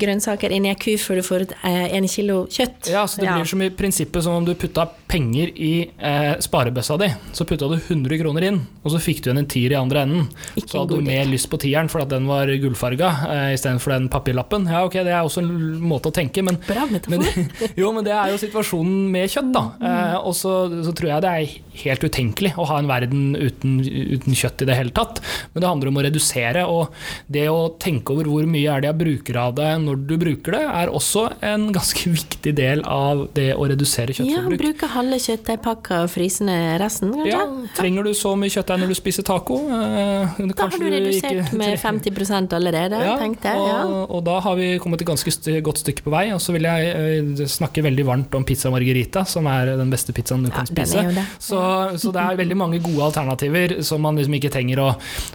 grønnsaker 0.00 0.52
inn 0.54 0.66
i 0.66 0.72
ei 0.72 0.78
ku 0.78 0.92
før 1.00 1.20
du 1.20 1.24
får 1.26 1.46
eh, 1.62 1.86
en 1.98 2.08
kilo 2.10 2.42
kjøtt. 2.52 2.90
Ja, 2.92 3.04
så 3.08 3.20
det 3.22 3.30
blir 3.32 3.48
som 3.48 3.62
i 3.64 3.70
prinsippet 3.74 4.24
som 4.24 4.36
om 4.38 4.44
du 4.46 4.54
putta 4.58 4.77
putta 4.86 5.07
penger 5.08 5.50
i 5.56 5.72
eh, 5.88 6.34
sparebøssa 6.44 6.98
di, 7.00 7.08
så 7.32 7.46
putta 7.48 7.68
du 7.70 7.76
100 7.78 8.20
kroner 8.20 8.44
inn, 8.50 8.60
og 8.82 8.92
så 8.92 9.00
fikk 9.02 9.22
du 9.22 9.30
igjen 9.30 9.40
en 9.42 9.48
tier 9.50 9.72
i 9.72 9.78
andre 9.78 10.04
enden. 10.04 10.26
Ikke 10.54 10.68
så 10.70 10.82
hadde 10.82 10.98
du 10.98 11.06
mer 11.06 11.28
lyst 11.30 11.48
på 11.50 11.60
tieren 11.62 11.88
for 11.92 12.04
at 12.04 12.12
den 12.12 12.28
var 12.28 12.50
gullfarga 12.60 13.10
eh, 13.28 13.46
istedenfor 13.56 13.94
den 13.94 14.10
papirlappen. 14.12 14.68
Ja, 14.68 14.84
ok, 14.86 15.00
det 15.06 15.14
er 15.14 15.22
også 15.22 15.42
en 15.44 15.80
måte 15.80 16.12
å 16.12 16.14
tenke, 16.14 16.44
men 16.44 16.60
Bra 16.68 16.84
men, 16.90 17.24
jo, 17.80 17.92
men 17.94 18.04
det 18.04 18.12
er 18.14 18.34
jo 18.34 18.40
situasjonen 18.40 19.08
med 19.12 19.32
kjøtt, 19.32 19.50
da. 19.54 19.64
Mm. 19.78 19.88
Eh, 19.88 20.16
og 20.20 20.36
så, 20.36 20.54
så 20.84 20.94
tror 20.96 21.12
jeg 21.14 21.24
det 21.24 21.32
er 21.32 21.56
helt 21.84 22.04
utenkelig 22.04 22.52
å 22.58 22.66
ha 22.68 22.78
en 22.80 22.90
verden 22.90 23.24
uten, 23.38 23.78
uten 23.84 24.36
kjøtt 24.36 24.64
i 24.64 24.68
det 24.68 24.76
hele 24.76 24.94
tatt. 24.94 25.22
Men 25.54 25.64
det 25.64 25.70
handler 25.70 25.92
om 25.92 26.00
å 26.00 26.04
redusere, 26.08 26.66
og 26.68 26.94
det 27.32 27.46
å 27.52 27.68
tenke 27.80 28.14
over 28.14 28.28
hvor 28.28 28.48
mye 28.50 28.74
er 28.74 28.84
det 28.84 28.92
jeg 28.92 29.00
bruker 29.02 29.40
av 29.40 29.56
det 29.58 29.70
når 29.84 30.04
du 30.08 30.14
bruker 30.20 30.58
det, 30.58 30.64
er 30.82 30.92
også 30.92 31.28
en 31.48 31.68
ganske 31.76 32.12
viktig 32.18 32.54
del 32.58 32.84
av 32.88 33.26
det 33.38 33.50
å 33.56 33.68
redusere 33.70 34.16
kjøttforbruk. 34.16 34.62
bruke 34.66 34.90
halve 34.98 35.18
kjøttdeigpakka 35.24 36.02
og 36.04 36.10
fryse 36.12 36.44
ned 36.46 36.78
resten, 36.82 37.12
kanskje? 37.14 37.32
Ja, 37.32 37.72
trenger 37.78 38.06
du 38.08 38.12
så 38.18 38.34
mye 38.38 38.52
kjøttdeig 38.52 38.82
når 38.82 38.92
du 38.92 38.96
spiser 38.98 39.26
taco? 39.28 39.58
Eh, 39.64 40.42
Da 40.58 40.66
har 40.68 40.78
du 40.78 40.86
redusert 40.90 41.52
med 41.56 41.78
50% 41.86 42.54
allerede, 42.58 42.98
tenkte 43.22 43.52
jeg. 43.54 43.64
Ja. 43.68 43.80
og, 43.86 44.10
og 44.18 44.24
da 44.28 44.38
har 44.44 44.56
vi 44.58 44.68
kommet 44.82 45.02
et 45.04 45.08
ganske 45.08 45.32
st 45.34 45.50
godt 45.64 45.80
stykke 45.82 46.04
på 46.06 46.12
vei. 46.14 46.26
Og 46.34 46.40
så 46.44 46.52
vil 46.56 46.66
jeg 46.68 46.92
eh, 46.92 47.44
snakke 47.48 47.82
veldig 47.86 48.04
varmt 48.08 48.34
om 48.38 48.44
pizza 48.48 48.70
margarita, 48.74 49.24
som 49.28 49.46
er 49.50 49.72
den 49.78 49.90
beste 49.92 50.12
pizzaen 50.16 50.44
du 50.44 50.50
Ja, 50.50 50.56
kan 50.60 50.68
spise. 50.70 51.04
det. 51.16 51.24
Så, 51.42 51.60
så 52.02 52.12
det 52.14 52.22
er 52.24 52.38
veldig 52.42 52.56
mange 52.58 52.80
gode 52.84 53.06
alternativer 53.08 53.78
som 53.86 54.02
man 54.04 54.18
liksom 54.18 54.34
ikke 54.38 54.52
trenger 54.54 54.82
å 54.84 54.88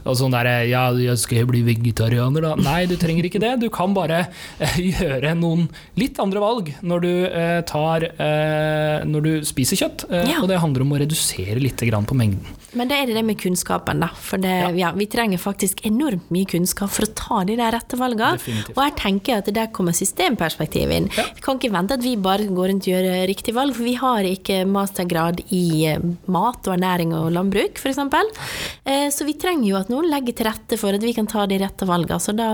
og 0.04 0.18
sånn 0.20 0.34
der, 0.36 0.50
Ja, 0.68 0.86
jeg 0.98 1.18
skal 1.22 1.46
bli 1.50 1.62
vegetarianer, 1.66 2.44
da. 2.50 2.54
Nei, 2.60 2.84
du 2.90 2.96
trenger 3.00 3.26
ikke 3.30 3.40
det. 3.42 3.54
Du 3.64 3.70
kan 3.74 3.94
bare 3.96 4.26
eh, 4.60 4.78
gjøre 4.94 5.34
noen 5.40 5.68
litt 6.00 6.20
andre 6.22 6.42
valg 6.44 6.74
når 6.84 7.04
du 7.06 7.12
eh, 7.30 7.60
tar 7.70 8.04
eh, 8.12 9.04
Når 9.08 9.22
du 9.26 9.32
spiser 9.42 9.53
kjøtt. 9.56 10.06
Eh, 10.12 10.30
Ja. 10.34 10.42
Og 10.42 10.48
det 10.48 10.60
handler 10.60 10.82
om 10.82 10.92
å 10.94 11.00
redusere 11.00 11.60
litt 11.62 11.78
grann 11.78 12.06
på 12.06 12.16
mengden. 12.16 12.46
Men 12.74 12.88
det 12.88 12.98
er 12.98 13.06
det 13.14 13.24
med 13.26 13.38
kunnskapen, 13.38 14.00
da. 14.00 14.08
For 14.08 14.38
det, 14.38 14.76
ja. 14.80 14.92
vi 14.92 15.06
trenger 15.06 15.38
faktisk 15.38 15.86
enormt 15.86 16.30
mye 16.34 16.46
kunnskap 16.46 16.90
for 16.90 17.06
å 17.06 17.14
ta 17.14 17.44
de 17.46 17.56
der 17.56 17.72
rette 17.72 17.96
valgene. 18.00 18.38
Definitivt. 18.40 18.76
Og 18.78 18.84
jeg 18.84 18.96
tenker 18.98 19.38
at 19.38 19.54
der 19.54 19.68
kommer 19.68 19.94
systemperspektivet 19.94 20.96
inn. 20.98 21.10
Ja. 21.16 21.24
Vi 21.36 21.42
kan 21.46 21.60
ikke 21.60 21.72
vente 21.72 21.94
at 21.94 22.02
vi 22.04 22.16
bare 22.18 22.48
går 22.50 22.72
rundt 22.72 22.88
og 22.88 22.94
gjør 22.96 23.28
riktig 23.30 23.54
valg, 23.54 23.76
for 23.78 23.84
vi 23.84 23.94
har 24.00 24.24
ikke 24.26 24.64
mastergrad 24.66 25.44
i 25.54 25.86
eh, 25.92 26.00
mat 26.34 26.66
og 26.66 26.74
ernæring 26.78 27.14
og 27.14 27.30
landbruk, 27.36 27.78
f.eks. 27.78 28.02
Eh, 28.86 29.10
Så 29.14 29.26
vi 29.28 29.34
trenger 29.38 29.70
jo 29.70 29.78
at 29.78 29.90
noen 29.94 30.10
legger 30.10 30.34
til 30.34 30.50
rette 30.50 30.80
for 30.82 30.98
at 30.98 31.04
vi 31.06 31.14
kan 31.14 31.28
ta 31.30 31.46
de 31.46 31.60
rette 31.62 31.86
valgene. 31.86 32.20
Så 32.24 32.34
da 32.36 32.50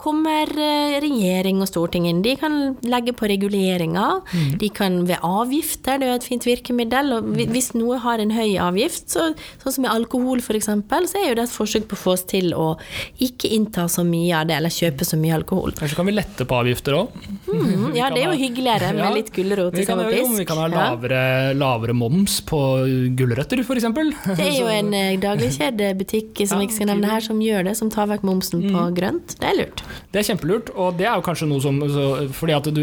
kommer 0.00 0.48
eh, 0.48 0.96
regjering 1.04 1.60
og 1.60 1.68
storting 1.68 2.08
inn. 2.08 2.22
De 2.24 2.36
kan 2.40 2.76
legge 2.88 3.12
på 3.12 3.28
reguleringer. 3.28 4.22
Mm. 4.32 4.58
De 4.64 4.68
kan 4.72 5.02
ved 5.08 5.20
avgifter, 5.22 5.98
det 6.00 6.08
er 6.08 6.14
jo 6.14 6.20
et 6.22 6.28
fint 6.28 6.37
virkemiddel. 6.46 7.12
Og 7.18 7.24
hvis 7.50 7.72
noe 7.74 7.98
har 8.02 8.18
en 8.22 8.30
høy 8.30 8.56
avgift, 8.60 9.08
så, 9.10 9.32
sånn 9.62 9.72
som 9.74 9.82
med 9.86 9.90
alkohol 9.94 10.38
f.eks., 10.44 10.68
så 10.68 11.18
er 11.22 11.28
jo 11.30 11.34
det 11.38 11.46
et 11.48 11.54
forsøk 11.54 11.88
på 11.90 11.96
å 11.98 12.02
få 12.02 12.12
oss 12.14 12.24
til 12.28 12.52
å 12.54 12.76
ikke 13.24 13.48
innta 13.56 13.86
så 13.88 14.04
mye 14.06 14.34
av 14.42 14.46
det, 14.50 14.56
eller 14.58 14.70
kjøpe 14.74 15.04
så 15.08 15.16
mye 15.18 15.34
alkohol. 15.38 15.72
Kanskje 15.78 15.96
kan 15.98 16.06
vi 16.06 16.14
lette 16.16 16.44
på 16.48 16.58
avgifter 16.60 16.96
òg? 16.98 17.16
Mm, 17.48 17.94
ja, 17.96 18.10
det 18.12 18.22
er 18.22 18.28
jo 18.32 18.36
hyggeligere 18.38 18.92
med 18.94 19.14
litt 19.16 19.32
gulrot 19.34 19.74
Vi 19.74 19.86
kan, 19.88 20.02
pisk. 20.10 20.36
vi 20.38 20.44
kan 20.48 20.58
ha 20.62 20.66
lavere, 20.70 21.22
lavere 21.58 21.94
moms 21.96 22.40
på 22.46 22.58
gulrøtter, 23.18 23.62
f.eks. 23.64 23.88
Det 24.36 24.44
er 24.44 24.58
jo 24.60 24.68
en 24.78 24.92
eh, 24.94 25.16
dagligkjedebutikk 25.22 26.44
som 26.48 26.60
jeg 26.60 26.68
ikke 26.68 26.76
skal 26.80 26.90
nevne 26.92 27.08
her, 27.10 27.24
som 27.24 27.40
gjør 27.42 27.64
det, 27.70 27.76
som 27.78 27.90
tar 27.92 28.08
vekk 28.12 28.26
momsen 28.28 28.62
på 28.68 28.76
Mm. 28.78 28.94
grønt. 28.94 29.32
Det 29.40 29.46
er 29.48 29.56
lurt. 29.58 29.80
Det 30.12 30.20
er 30.20 30.26
kjempelurt, 30.28 30.68
og 30.76 30.96
det 30.98 31.06
er 31.08 31.14
jo 31.16 31.22
kanskje 31.24 31.46
noe 31.48 31.60
som 31.60 31.78
så, 31.88 32.28
Fordi 32.36 32.52
at 32.54 32.64
du 32.74 32.82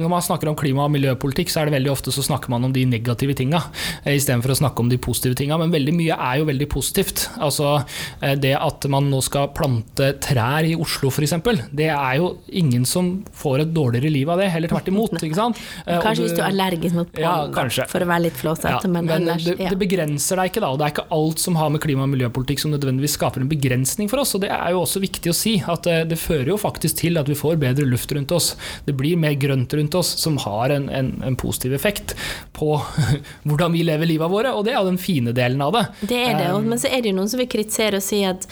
Når 0.00 0.08
man 0.08 0.22
snakker 0.22 0.48
om 0.48 0.56
klima- 0.56 0.84
og 0.84 0.90
miljøpolitikk, 0.94 1.50
så 1.50 1.60
er 1.60 1.64
det 1.66 1.74
veldig 1.74 1.90
ofte 1.92 2.10
så 2.12 2.22
snakker 2.24 2.39
man 2.48 2.64
om 2.64 2.72
de 2.72 2.86
negative 2.88 3.34
tinga 3.36 3.60
istedenfor 4.08 4.54
å 4.54 4.58
snakke 4.62 4.80
om 4.80 4.88
de 4.88 4.98
positive 5.02 5.36
tinga. 5.38 5.58
Men 5.60 5.72
veldig 5.74 5.94
mye 5.96 6.16
er 6.16 6.40
jo 6.40 6.48
veldig 6.48 6.68
positivt. 6.72 7.26
Altså 7.42 7.84
eh, 8.22 8.36
Det 8.40 8.54
at 8.56 8.86
man 8.92 9.10
nå 9.10 9.20
skal 9.24 9.50
plante 9.56 10.12
trær 10.22 10.64
i 10.64 10.74
Oslo 10.80 11.10
f.eks., 11.10 11.34
det 11.76 11.90
er 11.92 12.16
jo 12.18 12.32
ingen 12.56 12.84
som 12.88 13.10
får 13.36 13.64
et 13.64 13.74
dårligere 13.74 14.10
liv 14.12 14.30
av 14.30 14.40
det. 14.40 14.48
Heller 14.54 14.70
tvert 14.72 14.88
imot. 14.88 15.16
ikke 15.20 15.36
sant? 15.36 15.60
Eh, 15.86 16.00
Kanskje 16.02 16.26
hvis 16.26 16.36
du 16.36 16.40
er 16.42 16.48
allergisk 16.50 16.96
mot 16.96 17.10
pollen, 17.12 17.52
ja, 17.52 17.86
for 17.90 18.04
å 18.04 18.08
være 18.08 18.24
litt 18.28 18.38
flåsete, 18.38 18.70
Ja, 18.70 18.90
men, 18.90 19.08
ellers 19.10 19.44
det, 19.46 19.56
ja. 19.60 19.70
det 19.72 19.78
begrenser 19.80 20.40
deg 20.40 20.52
ikke, 20.52 20.62
da. 20.64 20.72
Og 20.72 20.80
det 20.80 20.86
er 20.88 20.94
ikke 20.94 21.06
alt 21.16 21.42
som 21.42 21.58
har 21.60 21.70
med 21.74 21.82
klima- 21.84 22.06
og 22.06 22.12
miljøpolitikk 22.14 22.62
som 22.62 22.74
nødvendigvis 22.74 23.16
skaper 23.18 23.44
en 23.44 23.50
begrensning 23.50 24.10
for 24.10 24.22
oss. 24.22 24.34
Og 24.38 24.44
det 24.44 24.50
er 24.54 24.74
jo 24.74 24.82
også 24.84 25.02
viktig 25.02 25.32
å 25.32 25.36
si 25.36 25.56
at 25.60 25.86
eh, 25.90 26.04
det 26.08 26.18
fører 26.20 26.52
jo 26.54 26.58
faktisk 26.60 27.00
til 27.02 27.18
at 27.20 27.28
vi 27.30 27.38
får 27.38 27.58
bedre 27.60 27.86
luft 27.88 28.12
rundt 28.16 28.32
oss. 28.36 28.52
Det 28.86 28.94
blir 28.98 29.18
mer 29.20 29.36
grønt 29.40 29.72
rundt 29.76 29.96
oss, 29.98 30.14
som 30.22 30.38
har 30.44 30.74
en, 30.74 30.88
en, 30.88 31.12
en 31.26 31.38
positiv 31.40 31.74
effekt 31.76 32.14
på 32.56 32.74
hvordan 33.46 33.72
vi 33.74 33.84
lever 33.86 34.08
livet 34.10 34.32
våre. 34.32 34.52
Og 34.56 34.64
det 34.66 34.74
er 34.74 34.80
jo 34.80 34.90
den 34.90 35.00
fine 35.00 35.34
delen 35.36 35.62
av 35.64 35.74
det. 35.76 35.84
Det 36.00 36.20
er 36.24 36.34
det, 36.38 36.48
Um, 36.50 36.66
men 36.70 36.80
så 36.80 36.88
er 36.90 37.02
det 37.02 37.12
jo 37.12 37.16
noen 37.16 37.28
som 37.30 37.38
vil 37.40 37.48
kritisere 37.50 38.00
og 38.00 38.04
si 38.04 38.20
at 38.26 38.46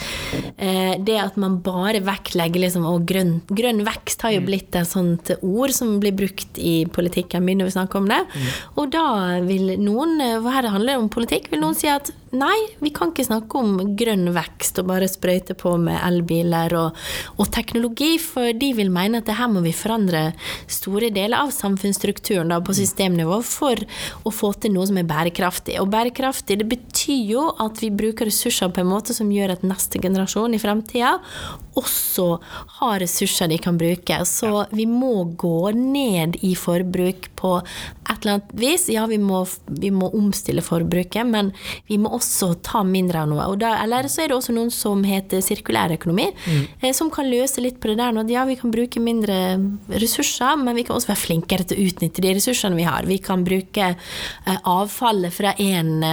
eh, 0.56 0.94
det 1.02 1.16
at 1.20 1.36
man 1.40 1.58
bare 1.64 2.00
vektlegger 2.04 2.62
liksom, 2.62 2.86
og 2.88 3.06
grønn, 3.08 3.40
grønn 3.48 3.82
vekst 3.86 4.18
Mm. 4.18 4.26
har 4.26 4.32
jo 4.34 4.44
blitt 4.46 4.76
et 4.76 4.88
sånt 4.88 5.30
ord 5.42 5.72
som 5.74 5.98
blir 6.02 6.14
brukt 6.16 6.58
i 6.58 6.86
politikken 6.90 7.44
min 7.44 7.58
når 7.60 7.70
vi 7.70 7.76
snakker 7.76 8.00
om 8.00 8.08
det. 8.10 8.20
Mm. 8.26 8.48
Og 8.80 8.90
da 8.94 9.04
vil 9.46 9.74
noen, 9.78 10.20
eh, 10.20 10.38
for 10.40 10.50
her 10.54 10.68
handler 10.68 10.94
det 10.94 11.02
om 11.02 11.08
politikk, 11.12 11.50
vil 11.50 11.62
noen 11.62 11.76
si 11.78 11.88
at 11.88 12.10
nei, 12.36 12.56
vi 12.82 12.90
kan 12.94 13.12
ikke 13.12 13.24
snakke 13.24 13.60
om 13.60 13.94
grønn 13.98 14.28
vekst 14.36 14.80
og 14.82 14.88
bare 14.90 15.08
sprøyte 15.10 15.56
på 15.58 15.74
med 15.80 15.96
elbiler 16.04 16.74
og, 16.76 16.98
og 17.40 17.50
teknologi, 17.54 18.16
for 18.22 18.52
de 18.56 18.70
vil 18.76 18.92
mene 18.92 19.22
at 19.22 19.28
det 19.28 19.38
her 19.38 19.50
må 19.50 19.62
vi 19.64 19.72
forandre 19.76 20.28
store 20.70 21.10
deler 21.14 21.40
av 21.40 21.52
samfunnsstrukturen 21.54 22.52
da, 22.52 22.60
på 22.64 22.76
systemnivå 22.76 23.40
for 23.46 23.80
å 24.28 24.32
få 24.34 24.52
til 24.60 24.74
noe 24.76 24.88
som 24.90 25.00
er 25.00 25.08
bærekraftig. 25.08 25.78
Og 25.82 25.90
bærekraftig 25.92 26.60
det 26.60 26.68
betyr 26.68 27.32
jo 27.32 27.46
at 27.64 27.80
vi 27.82 27.92
bruker 27.94 28.28
ressurser 28.28 28.72
på 28.74 28.84
en 28.84 28.92
måte 28.92 29.16
som 29.16 29.32
gjør 29.32 29.56
at 29.56 29.66
neste 29.66 30.00
generasjon 30.02 30.56
i 30.56 30.62
fremtida 30.62 31.16
også 31.78 32.26
har 32.80 32.98
ressurser 33.02 33.50
de 33.50 33.58
kan 33.62 33.78
bruke. 33.78 34.20
Så 34.26 34.66
vi 34.74 34.84
må 34.90 35.24
gå 35.38 35.70
ned 35.76 36.40
i 36.44 36.54
forbruk 36.58 37.30
på 37.38 37.54
et 37.62 38.16
eller 38.18 38.38
annet 38.38 38.54
vis. 38.58 38.88
Ja, 38.90 39.06
vi 39.06 39.20
må, 39.22 39.44
vi 39.66 39.92
må 39.94 40.10
omstille 40.16 40.64
forbruket, 40.64 41.26
men 41.28 41.52
vi 41.86 42.00
må 42.00 42.10
også 42.10 42.17
ta 42.64 42.82
mindre 42.86 43.22
av 43.22 43.30
noe. 43.30 43.46
Og 43.52 43.58
da, 43.62 43.74
eller 43.82 44.08
så 44.10 44.24
er 44.24 44.30
det 44.30 44.38
også 44.38 44.54
noen 44.56 44.70
som 44.74 45.02
heter 45.06 45.42
sirkulærøkonomi, 45.44 46.28
eh, 46.80 46.92
som 46.96 47.10
kan 47.10 47.28
løse 47.30 47.62
litt 47.64 47.80
på 47.80 47.92
det 47.92 47.98
der. 48.00 48.12
nå. 48.12 48.26
Ja, 48.28 48.44
vi 48.44 48.56
kan 48.56 48.70
bruke 48.74 49.00
mindre 49.00 49.58
ressurser, 49.88 50.56
men 50.56 50.76
vi 50.76 50.84
kan 50.84 50.96
også 50.96 51.12
være 51.12 51.24
flinkere 51.24 51.64
til 51.64 51.78
å 51.78 51.88
utnytte 51.88 52.24
de 52.24 52.34
ressursene 52.34 52.76
vi 52.76 52.88
har. 52.88 53.06
Vi 53.08 53.18
kan 53.18 53.44
bruke 53.44 53.94
eh, 53.94 54.58
avfallet 54.64 55.32
fra 55.32 55.54
en 55.58 56.04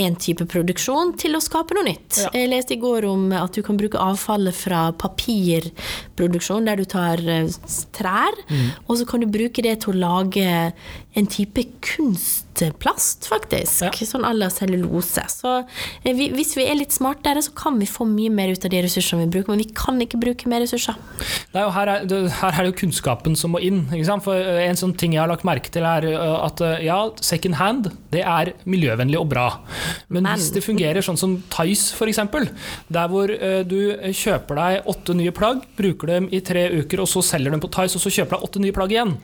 en 0.00 0.16
type 0.16 0.46
produksjon 0.48 1.12
til 1.20 1.36
å 1.36 1.42
skape 1.42 1.76
noe 1.76 1.84
nytt. 1.90 2.22
Ja. 2.22 2.30
Jeg 2.36 2.50
leste 2.52 2.76
i 2.76 2.80
går 2.80 3.04
om 3.10 3.28
at 3.36 3.52
du 3.56 3.62
kan 3.66 3.76
bruke 3.80 4.00
avfallet 4.00 4.56
fra 4.56 4.86
papirproduksjon, 4.96 6.68
der 6.68 6.80
du 6.80 6.86
tar 6.88 7.20
trær, 7.20 7.52
trær, 7.92 8.38
og 8.86 8.96
så 8.98 9.06
kan 9.08 9.22
du 9.22 9.28
bruke 9.30 9.64
det 9.64 9.80
til 9.84 9.92
å 9.92 10.00
lage 10.00 10.72
en 11.12 11.26
type 11.28 11.60
kunstplast, 11.84 13.26
faktisk. 13.28 13.84
Ja. 13.84 13.90
Sånn 14.08 14.24
à 14.24 14.32
la 14.32 14.48
cellulose. 14.52 15.24
Så 15.28 15.50
eh, 15.60 16.14
vi, 16.16 16.30
hvis 16.32 16.54
vi 16.56 16.64
er 16.64 16.78
litt 16.78 16.94
smartere, 16.94 17.42
så 17.44 17.52
kan 17.56 17.76
vi 17.80 17.88
få 17.88 18.06
mye 18.08 18.32
mer 18.32 18.54
ut 18.54 18.64
av 18.64 18.72
de 18.72 18.80
ressursene 18.86 19.26
vi 19.26 19.34
bruker, 19.34 19.52
men 19.52 19.60
vi 19.60 19.68
kan 19.76 20.00
ikke 20.00 20.20
bruke 20.22 20.48
mer 20.48 20.64
ressurser. 20.64 20.96
Nei, 21.52 21.66
er 21.66 21.74
her, 21.76 21.92
er, 21.98 22.28
her 22.40 22.56
er 22.56 22.64
det 22.64 22.72
jo 22.72 22.78
kunnskapen 22.86 23.36
som 23.36 23.52
må 23.52 23.60
inn. 23.60 23.84
For 24.24 24.36
eh, 24.38 24.64
En 24.70 24.80
sånn 24.80 24.96
ting 24.96 25.16
jeg 25.16 25.20
har 25.20 25.30
lagt 25.32 25.44
merke 25.48 25.72
til, 25.72 25.84
er 25.84 26.08
eh, 26.08 26.36
at 26.48 26.64
eh, 26.64 26.86
ja, 26.88 27.02
second 27.20 27.60
hand 27.60 27.92
det 28.12 28.24
er 28.24 28.54
miljøvennlig 28.64 29.20
og 29.20 29.28
bra. 29.32 29.46
Men, 30.08 30.22
Men- 30.22 30.38
hvis 30.38 30.50
det 30.54 30.62
fungerer 30.64 31.02
sånn 31.02 31.18
som 31.18 31.42
Tice 31.50 31.94
f.eks., 31.94 32.18
der 32.92 33.08
hvor 33.08 33.30
eh, 33.30 33.62
du 33.64 33.96
kjøper 34.12 34.54
deg 34.60 34.86
åtte 34.86 35.14
nye 35.16 35.32
plagg, 35.32 35.62
bruker 35.76 36.06
dem 36.06 36.28
i 36.32 36.40
tre 36.40 36.68
uker, 36.82 37.00
og 37.00 37.08
så 37.08 37.22
selger 37.22 37.50
dem 37.50 37.60
på 37.60 37.70
Tice, 37.70 37.96
og 37.96 38.02
så 38.04 38.10
kjøper 38.12 38.36
deg 38.38 38.46
åtte 38.48 38.60
nye 38.62 38.72
plagg 38.76 38.90
igjen, 38.94 39.16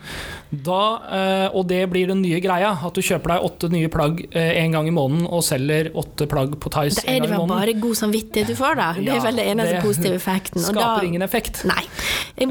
da, 0.50 0.82
eh, 1.12 1.48
og 1.56 1.66
det 1.68 1.82
blir 1.92 2.08
den 2.08 2.22
nye 2.22 2.40
greia, 2.40 2.72
at 2.84 2.94
du 2.94 3.02
kjøper 3.04 3.34
deg 3.34 3.44
åtte 3.48 3.70
nye 3.72 3.88
plagg 3.92 4.22
én 4.32 4.72
gang 4.72 4.88
i 4.88 4.94
måneden 4.94 5.26
og 5.28 5.42
selger 5.44 5.90
åtte 5.98 6.26
plagg 6.30 6.54
på 6.60 6.70
Tice 6.72 7.02
Da 7.04 7.10
er 7.12 7.16
en 7.16 7.22
gang 7.22 7.28
i 7.28 7.36
vel 7.36 7.46
det 7.46 7.54
bare 7.54 7.74
god 7.82 7.96
samvittighet 8.00 8.48
du 8.48 8.54
får, 8.58 8.76
da. 8.80 8.92
Det 8.98 9.08
er 9.14 9.20
vel 9.24 9.36
det 9.36 9.46
eneste 9.52 9.80
positive 9.84 10.14
effekten. 10.18 10.60
Og 10.62 10.68
Skaper 10.72 11.02
da- 11.02 11.04
ingen 11.08 11.22
effekt. 11.22 11.64
Nei. 11.68 11.82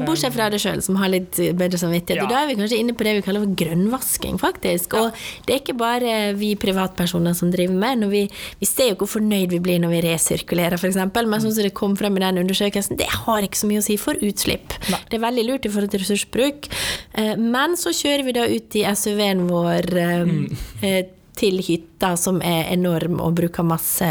Bortsett 0.04 0.34
fra 0.34 0.48
det 0.52 0.60
sjøl, 0.62 0.82
som 0.84 0.96
har 1.00 1.08
litt 1.08 1.32
bedre 1.58 1.78
samvittighet. 1.80 2.22
Og 2.22 2.28
Ja. 2.30 2.34
da 2.36 2.42
er 2.44 2.46
vi 2.54 2.54
kanskje 2.60 2.78
inne 2.78 2.94
på 2.94 3.04
det 3.04 3.14
vi 3.18 3.22
kaller 3.22 3.40
for 3.44 3.54
grønnvasking, 3.54 4.38
faktisk. 4.38 4.94
Og 4.94 5.12
det 5.46 5.54
er 5.54 5.60
ikke 5.60 5.76
bare 5.78 6.34
vi 6.36 6.54
privatpersoner 6.56 7.34
som 7.34 7.50
driver 7.50 7.74
med. 7.74 7.97
Når 7.98 8.12
vi, 8.12 8.22
vi 8.60 8.68
ser 8.68 8.92
jo 8.92 8.98
hvor 9.02 9.10
fornøyd 9.16 9.52
vi 9.56 9.60
blir 9.64 9.82
når 9.82 9.94
vi 9.96 10.02
resirkulerer, 10.08 10.78
f.eks. 10.78 10.98
Men 10.98 11.42
sånn 11.42 11.54
som 11.54 11.66
det 11.66 11.74
kom 11.76 11.96
frem 11.98 12.16
i 12.18 12.24
den 12.24 12.40
undersøkelsen, 12.44 12.98
det 13.00 13.08
har 13.24 13.44
ikke 13.46 13.60
så 13.62 13.70
mye 13.70 13.82
å 13.82 13.86
si 13.88 13.98
for 14.00 14.18
utslipp. 14.24 14.76
Det 15.10 15.18
er 15.18 15.24
veldig 15.26 15.46
lurt 15.48 15.68
i 15.68 15.72
forhold 15.74 15.92
til 15.94 16.04
ressursbruk. 16.04 16.70
Eh, 17.18 17.34
Men 17.38 17.76
så 17.80 17.92
kjører 17.96 18.26
vi 18.26 18.36
da 18.36 18.46
ut 18.48 18.78
i 18.78 18.86
SUV-en 18.88 19.46
vår 19.50 19.92
eh, 19.98 20.34
eh, 20.82 21.00
til 21.38 21.60
hytta 21.62 22.14
som 22.18 22.40
er 22.44 22.68
enorm 22.72 23.18
og 23.22 23.36
bruker 23.38 23.66
masse 23.66 24.06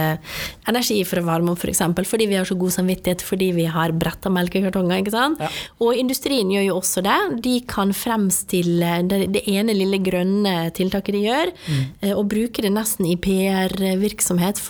energi 0.67 0.99
for 1.07 1.21
å 1.21 1.27
varme 1.27 1.53
opp, 1.53 1.61
f.eks. 1.63 1.83
For 1.97 2.11
fordi 2.15 2.27
vi 2.31 2.37
har 2.39 2.47
så 2.47 2.57
god 2.59 2.75
samvittighet 2.75 3.23
fordi 3.25 3.51
vi 3.55 3.67
har 3.71 3.93
bretta 3.95 4.31
melkekartonger. 4.33 5.01
ikke 5.01 5.13
sant? 5.13 5.41
Ja. 5.43 5.49
Og 5.83 5.99
industrien 5.99 6.51
gjør 6.51 6.65
jo 6.67 6.77
også 6.79 7.03
det. 7.05 7.17
De 7.45 7.55
kan 7.67 7.93
fremstille 7.95 9.01
det, 9.07 9.21
det 9.35 9.43
ene 9.51 9.75
lille 9.75 9.99
grønne 10.03 10.55
tiltaket 10.77 11.17
de 11.17 11.23
gjør, 11.25 11.53
mm. 11.53 11.83
og 12.13 12.23
bruke 12.31 12.63
det 12.63 12.71
nesten 12.73 13.07
i 13.09 13.17
PR-virksomhet 13.19 14.61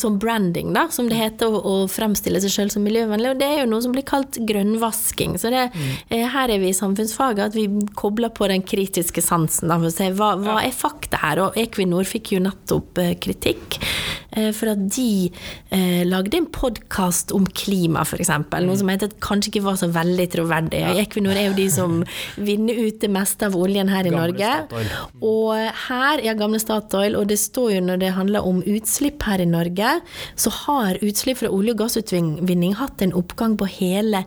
som 0.00 0.18
branding, 0.22 0.72
da, 0.76 0.86
som 0.92 1.08
det 1.10 1.18
heter, 1.18 1.50
å, 1.50 1.60
å 1.60 1.88
fremstille 1.90 2.42
seg 2.42 2.54
sjøl 2.54 2.74
som 2.74 2.86
miljøvennlig. 2.86 3.34
Og 3.34 3.40
det 3.40 3.48
er 3.48 3.62
jo 3.62 3.70
noe 3.70 3.84
som 3.84 3.94
blir 3.94 4.06
kalt 4.08 4.38
grønnvasking. 4.46 5.38
Så 5.40 5.52
det, 5.54 5.68
mm. 5.74 6.26
her 6.34 6.52
er 6.52 6.62
vi 6.62 6.70
i 6.70 6.76
samfunnsfaget 6.76 7.50
at 7.50 7.58
vi 7.58 7.66
kobler 7.98 8.32
på 8.34 8.48
den 8.50 8.64
kritiske 8.66 9.22
sansen 9.24 9.70
da, 9.70 9.78
for 9.80 9.90
å 9.90 9.94
se 9.94 10.10
hva, 10.16 10.32
hva 10.40 10.60
er 10.64 10.74
fakta 10.74 11.20
her. 11.24 11.39
Og 11.40 11.56
Equinor 11.60 12.06
fikk 12.08 12.34
jo 12.34 12.42
nettopp 12.44 13.00
eh, 13.00 13.14
kritikk 13.20 13.78
eh, 13.80 14.50
for 14.56 14.72
at 14.72 14.82
de 14.94 15.30
eh, 15.74 16.02
lagde 16.08 16.38
en 16.38 16.48
podkast 16.52 17.34
om 17.36 17.46
klima, 17.46 18.04
f.eks. 18.04 18.32
Noe 18.64 18.78
som 18.78 18.92
het 18.92 19.06
at 19.06 19.16
kanskje 19.24 19.54
ikke 19.54 19.64
var 19.68 19.78
så 19.80 19.90
veldig 19.92 20.26
troverdig. 20.34 20.82
Equinor 21.02 21.38
er 21.38 21.50
jo 21.50 21.56
de 21.58 21.66
som 21.72 21.98
vinner 22.50 22.78
ut 22.80 23.00
det 23.02 23.10
meste 23.12 23.48
av 23.48 23.58
oljen 23.58 23.90
her 23.92 24.06
i 24.06 24.12
Gamle 24.12 24.30
Norge. 24.30 24.52
Statoil. 24.66 24.92
Og 25.30 25.80
her, 25.86 26.24
ja, 26.26 26.36
gamle 26.38 26.62
Statoil, 26.62 27.18
og 27.18 27.28
det 27.32 27.40
står 27.42 27.76
jo 27.76 27.84
når 27.88 28.04
det 28.04 28.14
handler 28.18 28.46
om 28.46 28.62
utslipp 28.64 29.24
her 29.28 29.42
i 29.42 29.48
Norge, 29.48 29.96
så 30.38 30.54
har 30.64 31.00
utslipp 31.04 31.42
fra 31.42 31.52
olje- 31.52 31.74
og 31.76 31.84
gassutvinning 31.84 32.76
hatt 32.80 33.02
en 33.04 33.14
oppgang 33.16 33.56
på 33.60 33.68
hele 33.80 34.24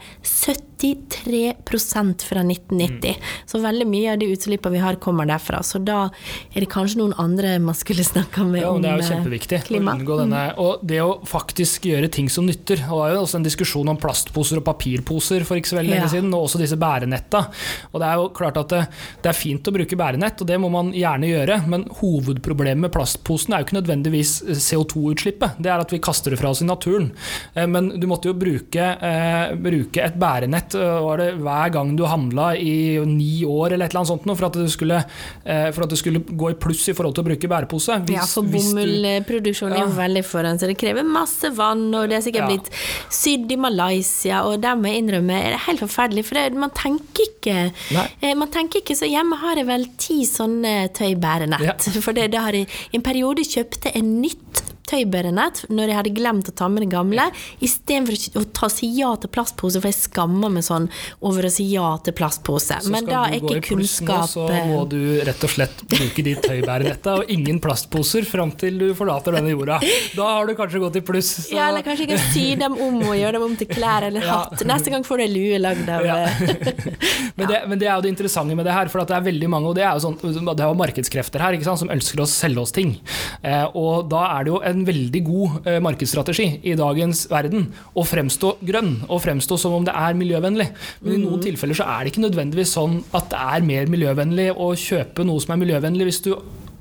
73% 0.84 2.24
fra 2.28 2.42
1990. 2.44 3.16
Så 3.46 3.60
veldig 3.64 3.88
mye 3.88 4.12
av 4.14 4.20
de 4.22 4.28
utslippene 4.34 4.74
vi 4.78 4.82
har, 4.84 4.96
kommer 5.02 5.26
derfra. 5.30 5.62
Så 5.64 5.80
da 5.84 6.10
er 6.54 6.64
det 6.66 6.70
kanskje 6.72 7.00
noen 7.02 7.14
andre 7.22 7.56
man 7.64 7.76
skulle 7.78 8.04
snakka 8.06 8.44
med 8.48 8.62
Ja, 8.62 8.70
om 8.72 8.82
klima. 8.82 8.84
Det 8.84 8.92
er 8.92 8.98
jo 8.98 9.04
eh, 9.04 9.12
kjempeviktig 9.14 9.62
klima. 9.70 9.94
å 9.96 10.00
unngå 10.02 10.18
denne. 10.24 10.44
Og 10.64 10.84
det 10.86 11.00
å 11.04 11.14
faktisk 11.28 11.88
gjøre 11.90 12.10
ting 12.14 12.30
som 12.30 12.48
nytter. 12.50 12.82
Det 12.84 12.90
var 12.90 13.14
jo 13.16 13.22
også 13.24 13.40
en 13.40 13.48
diskusjon 13.48 13.90
om 13.94 13.98
plastposer 14.02 14.60
og 14.62 14.66
papirposer 14.68 15.46
for 15.48 15.60
ikke 15.60 15.72
så 15.74 15.80
veldig 15.80 15.94
Ja. 15.94 16.02
lenge 16.02 16.10
siden, 16.12 16.34
og 16.34 16.48
også 16.48 16.60
disse 16.62 16.78
bærenetta. 16.80 17.46
Og 17.94 18.00
Det 18.04 18.08
er 18.10 18.16
jo 18.20 18.30
klart 18.30 18.58
at 18.58 18.70
det, 18.70 18.88
det 19.24 19.30
er 19.30 19.38
fint 19.38 19.64
å 19.64 19.72
bruke 19.74 19.96
bærenett, 19.98 20.42
og 20.42 20.48
det 20.48 20.60
må 20.60 20.70
man 20.72 20.92
gjerne 20.92 21.30
gjøre, 21.30 21.68
men 21.68 21.86
hovedproblemet 22.02 22.80
med 22.88 22.92
plastposen 22.92 23.54
er 23.54 23.62
jo 23.64 23.66
ikke 23.70 23.80
nødvendigvis 23.82 24.34
CO2-utslippet, 24.44 25.58
det 25.62 25.70
er 25.72 25.80
at 25.80 25.92
vi 25.94 26.00
kaster 26.00 26.32
det 26.34 26.40
fra 26.40 26.50
oss 26.50 26.62
i 26.62 26.66
naturen. 26.66 27.12
Eh, 27.56 27.68
Men 27.68 27.90
du 28.00 28.06
måtte 28.08 28.26
jo 28.30 28.34
bruke, 28.34 28.98
eh, 29.02 29.56
bruke 29.56 29.98
et 30.04 30.18
bærenett 30.20 30.73
eh, 30.73 30.73
var 30.80 31.18
det 31.18 31.30
hver 31.40 31.72
gang 31.74 31.96
du 31.98 32.04
handla 32.10 32.56
i 32.58 33.00
ni 33.06 33.44
år 33.46 33.74
eller 33.74 33.86
et 33.86 33.92
eller 33.94 34.02
annet 34.04 34.12
sånt 34.14 34.26
noe, 34.26 34.36
for 34.40 34.46
at 34.48 34.54
det 34.54 34.70
skulle, 34.74 35.00
eh, 35.46 35.72
for 35.72 35.84
at 35.84 35.90
det 35.94 35.98
skulle 36.00 36.20
gå 36.26 36.52
i 36.52 36.58
pluss 36.60 36.88
i 36.90 36.94
forhold 36.98 37.16
til 37.16 37.24
å 37.24 37.28
bruke 37.32 37.48
bærepose. 37.52 38.00
Hvis- 38.06 38.14
Ja, 38.14 38.26
for 38.26 38.44
bomullproduksjonen 38.44 39.78
ja. 39.78 39.86
er 39.86 39.96
veldig 39.98 40.24
foran, 40.26 40.60
så 40.60 40.68
det 40.70 40.78
krever 40.78 41.04
masse 41.06 41.50
vann, 41.56 41.94
og 41.96 42.10
det 42.10 42.18
er 42.18 42.26
sikkert 42.32 42.44
Ja. 42.44 42.48
blitt 42.48 42.70
sydd 43.10 43.52
i 43.52 43.56
Malaysia, 43.58 44.44
og 44.44 44.62
det 44.62 44.74
må 44.80 44.88
jeg 44.92 45.04
innrømme 45.04 45.32
er 45.54 45.58
helt 45.68 45.80
forferdelig, 45.80 46.26
for 46.26 46.36
det, 46.36 46.54
man 46.56 46.70
tenker 46.72 47.24
ikke 47.28 47.72
Nei. 47.94 48.08
eh, 48.22 48.34
Man 48.34 48.50
tenker 48.50 48.82
ikke 48.82 48.96
så 48.98 49.06
hjemme 49.10 49.38
har 49.38 49.56
jeg 49.56 49.66
vel 49.68 49.86
ti 49.98 50.24
sånne 50.26 50.90
tøybærenett, 50.94 51.62
Ja. 51.62 51.74
for 52.02 52.14
det, 52.14 52.32
det 52.32 52.40
har 52.40 52.52
jeg 52.52 52.68
i 52.92 52.96
en 52.98 53.02
periode 53.02 53.44
kjøpte 53.46 53.92
en 53.96 54.22
nytt 54.22 54.63
tøybærenett 54.90 55.64
når 55.72 55.88
jeg 55.92 55.98
hadde 56.00 56.14
glemt 56.18 56.50
å 56.52 56.54
ta 56.60 56.68
med 56.72 56.84
det 56.86 56.90
gamle, 56.94 57.26
istedenfor 57.64 58.42
å 58.42 58.44
ta 58.56 58.70
si 58.72 58.90
ja 59.00 59.14
til 59.22 59.32
plastpose, 59.34 59.80
for 59.82 59.90
jeg 59.90 59.98
skammer 60.00 60.52
meg 60.54 60.66
sånn 60.68 60.90
over 61.26 61.48
å 61.48 61.52
si 61.54 61.66
ja 61.72 61.94
til 62.04 62.16
plastpose. 62.18 62.80
Så 62.84 62.92
Men 62.94 63.06
skal 63.06 63.14
da 63.14 63.22
du 63.30 63.36
er 63.38 63.44
gå 63.46 63.54
i 63.54 63.60
ikke 63.62 63.76
pluss 63.78 63.96
nå, 64.02 64.08
kunnskap 64.08 64.30
Så 64.34 64.48
eh, 64.52 64.68
må 64.70 64.84
du 64.92 65.00
rett 65.28 65.44
og 65.48 65.54
slett 65.54 65.84
bruke 65.90 66.26
de 66.28 66.36
tøybærenetta 66.44 67.16
og 67.22 67.32
ingen 67.34 67.60
plastposer 67.64 68.28
fram 68.28 68.52
til 68.60 68.78
du 68.82 68.88
forlater 68.98 69.38
denne 69.38 69.54
jorda. 69.54 69.80
Da 70.18 70.30
har 70.38 70.48
du 70.50 70.54
kanskje 70.60 70.82
gått 70.84 71.00
i 71.00 71.06
pluss. 71.06 71.32
så- 71.48 71.56
Ja, 71.56 71.70
eller 71.70 71.82
kanskje 71.86 72.08
jeg 72.08 72.18
kan 72.18 72.34
sy 72.34 72.46
dem 72.60 72.74
om 72.78 73.00
og 73.04 73.16
gjøre 73.16 73.34
dem 73.40 73.44
om 73.50 73.56
til 73.56 73.68
klær 73.68 74.04
eller 74.10 74.22
Ja. 74.24 74.44
hatt. 74.44 74.64
Neste 74.68 74.90
gang 74.92 75.04
får 75.04 75.18
du 75.18 75.24
ei 75.24 75.32
lue 75.34 75.60
lagd 75.60 75.90
av 75.90 76.06
Ja. 76.06 76.16
eh, 76.28 76.94
Men, 77.38 77.48
det, 77.50 77.60
men 77.68 77.80
det 77.80 77.88
er 77.88 77.96
jo 77.96 78.02
det 78.06 78.10
interessante 78.14 78.56
med 78.56 78.66
det 78.68 78.74
her, 78.76 78.88
for 78.94 79.02
at 79.02 79.08
det 79.10 79.16
er 79.18 79.24
veldig 79.26 79.48
mange, 79.50 79.66
og 79.72 79.76
det 79.76 79.84
er 79.84 79.96
jo 79.98 80.04
sånn, 80.06 80.18
det 80.22 80.62
er 80.62 80.68
jo 80.70 80.76
markedskrefter 80.78 81.42
her 81.42 81.54
ikke 81.58 81.66
sant, 81.66 81.80
som 81.82 81.90
ønsker 81.90 82.22
å 82.22 82.28
selge 82.30 82.62
oss 82.62 82.72
ting. 82.76 83.00
Eh, 83.44 83.66
og 83.74 84.08
da 84.12 84.22
er 84.38 84.44
det 84.46 84.54
jo 84.54 84.60
en 84.74 84.86
veldig 84.88 85.22
god 85.28 85.70
eh, 85.70 85.80
markedsstrategi 85.84 86.48
i 86.70 86.76
dagens 86.80 87.26
verden 87.32 87.70
å 87.96 88.06
fremstå 88.08 88.56
grønn, 88.66 88.96
og 89.08 89.24
fremstå 89.24 89.60
som 89.62 89.78
om 89.78 89.88
det 89.88 89.96
er 89.96 90.18
miljøvennlig. 90.20 90.70
Men 91.04 91.16
i 91.16 91.22
noen 91.24 91.44
tilfeller 91.44 91.80
så 91.80 91.88
er 91.96 92.04
det 92.04 92.14
ikke 92.14 92.26
nødvendigvis 92.26 92.76
sånn 92.78 93.00
at 93.16 93.32
det 93.34 93.46
er 93.56 93.70
mer 93.70 93.94
miljøvennlig 93.94 94.52
å 94.54 94.74
kjøpe 94.80 95.26
noe 95.28 95.44
som 95.44 95.56
er 95.56 95.64
miljøvennlig, 95.64 96.10
hvis 96.10 96.24
du 96.28 96.34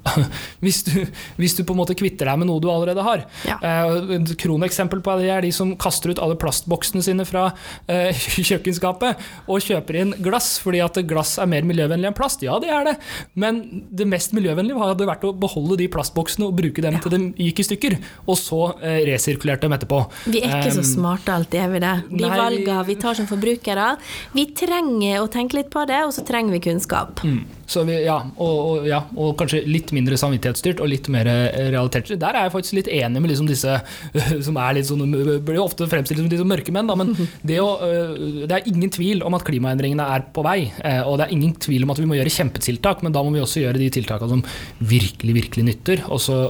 hvis 0.65 0.83
du, 0.88 0.95
hvis 1.38 1.55
du 1.59 1.62
på 1.67 1.75
en 1.75 1.81
måte 1.83 1.95
kvitter 1.99 2.29
deg 2.31 2.41
med 2.43 2.49
noe 2.51 2.61
du 2.62 2.69
allerede 2.73 3.05
har. 3.07 3.25
Ja. 3.49 3.59
Eh, 3.62 4.12
et 4.19 4.33
kroneksempel 4.43 5.03
på 5.05 5.15
det 5.21 5.31
er 5.31 5.45
de 5.47 5.53
som 5.55 5.75
kaster 5.81 6.12
ut 6.12 6.21
alle 6.23 6.37
plastboksene 6.41 7.03
sine 7.05 7.27
fra 7.29 7.49
eh, 7.87 8.11
kjøkkenskapet 8.49 9.23
og 9.47 9.62
kjøper 9.62 10.01
inn 10.03 10.15
glass 10.25 10.57
fordi 10.62 10.83
at 10.85 10.99
glass 11.09 11.37
er 11.43 11.51
mer 11.51 11.67
miljøvennlig 11.69 12.11
enn 12.11 12.17
plast. 12.19 12.43
Ja, 12.47 12.59
det 12.62 12.71
er 12.75 12.88
det, 12.91 12.97
men 13.38 13.62
det 13.91 14.09
mest 14.11 14.35
miljøvennlige 14.37 14.81
hadde 14.83 15.09
vært 15.09 15.27
å 15.29 15.33
beholde 15.37 15.79
de 15.81 15.88
plastboksene 15.93 16.49
og 16.49 16.57
bruke 16.59 16.83
dem 16.85 16.99
til 17.03 17.15
de 17.15 17.21
gikk 17.49 17.62
i 17.62 17.69
stykker, 17.71 17.99
og 18.27 18.37
så 18.41 18.61
eh, 18.83 19.03
resirkulerte 19.09 19.67
dem 19.69 19.77
etterpå. 19.79 20.03
Vi 20.27 20.43
er 20.43 20.59
ikke 20.61 20.75
så 20.77 20.83
Um, 20.83 20.88
smarte 20.88 21.31
alltid, 21.31 21.61
er 21.62 21.69
vi 21.71 21.79
det? 21.85 21.93
De 22.11 22.17
nei, 22.25 22.31
vi- 22.33 22.41
valgene 22.43 22.83
vi 22.88 22.95
tar 22.99 23.15
som 23.15 23.27
forbrukere, 23.31 23.87
vi 24.35 24.47
trenger 24.59 25.21
å 25.23 25.29
tenke 25.31 25.61
litt 25.61 25.71
på 25.71 25.85
det, 25.87 26.01
og 26.05 26.11
så 26.17 26.25
trenger 26.27 26.57
vi 26.57 26.61
kunnskap. 26.65 27.23
Mm. 27.23 27.45
Så 27.66 27.85
vi, 27.87 27.94
ja, 28.05 28.16
og, 28.37 28.57
og, 28.66 28.87
ja, 28.88 28.98
og 29.16 29.37
kanskje 29.40 29.62
litt 29.68 29.92
mindre 29.94 30.16
samvittighetsstyrt 30.20 30.81
og 30.83 30.90
litt 30.90 31.09
mer 31.12 31.29
eh, 31.31 31.68
realitetsstyrt. 31.72 32.20
Der 32.20 32.37
er 32.38 32.46
jeg 32.48 32.55
faktisk 32.57 32.77
litt 32.81 32.90
enig 32.92 33.22
med 33.22 33.31
liksom 33.33 33.48
disse 33.48 33.77
som 34.46 34.59
er 34.61 34.77
litt 34.77 34.88
sånn, 34.88 35.05
blir 35.46 35.61
ofte 35.62 35.87
fremstilt 35.90 36.20
som 36.22 36.31
de 36.33 36.40
som 36.40 36.51
mørke 36.51 36.75
menn, 36.75 36.90
da, 36.90 36.96
men 36.98 37.14
det, 37.48 37.61
å, 37.62 37.70
øh, 37.87 38.42
det 38.51 38.59
er 38.59 38.70
ingen 38.72 38.92
tvil 38.92 39.22
om 39.27 39.37
at 39.38 39.46
klimaendringene 39.46 40.07
er 40.16 40.27
på 40.35 40.44
vei. 40.46 40.59
eh, 40.83 41.01
Og 41.07 41.20
det 41.20 41.29
er 41.29 41.37
ingen 41.37 41.55
tvil 41.62 41.87
om 41.87 41.94
at 41.94 42.03
vi 42.03 42.09
må 42.11 42.18
gjøre 42.18 42.35
kjempetiltak, 42.35 43.05
men 43.07 43.14
da 43.14 43.22
må 43.25 43.35
vi 43.37 43.44
også 43.44 43.62
gjøre 43.62 43.81
de 43.81 43.90
tiltakene 43.94 44.33
som 44.35 44.44
virkelig, 44.92 45.37
virkelig 45.38 45.66
nytter, 45.70 46.05
og 46.11 46.20
så 46.22 46.40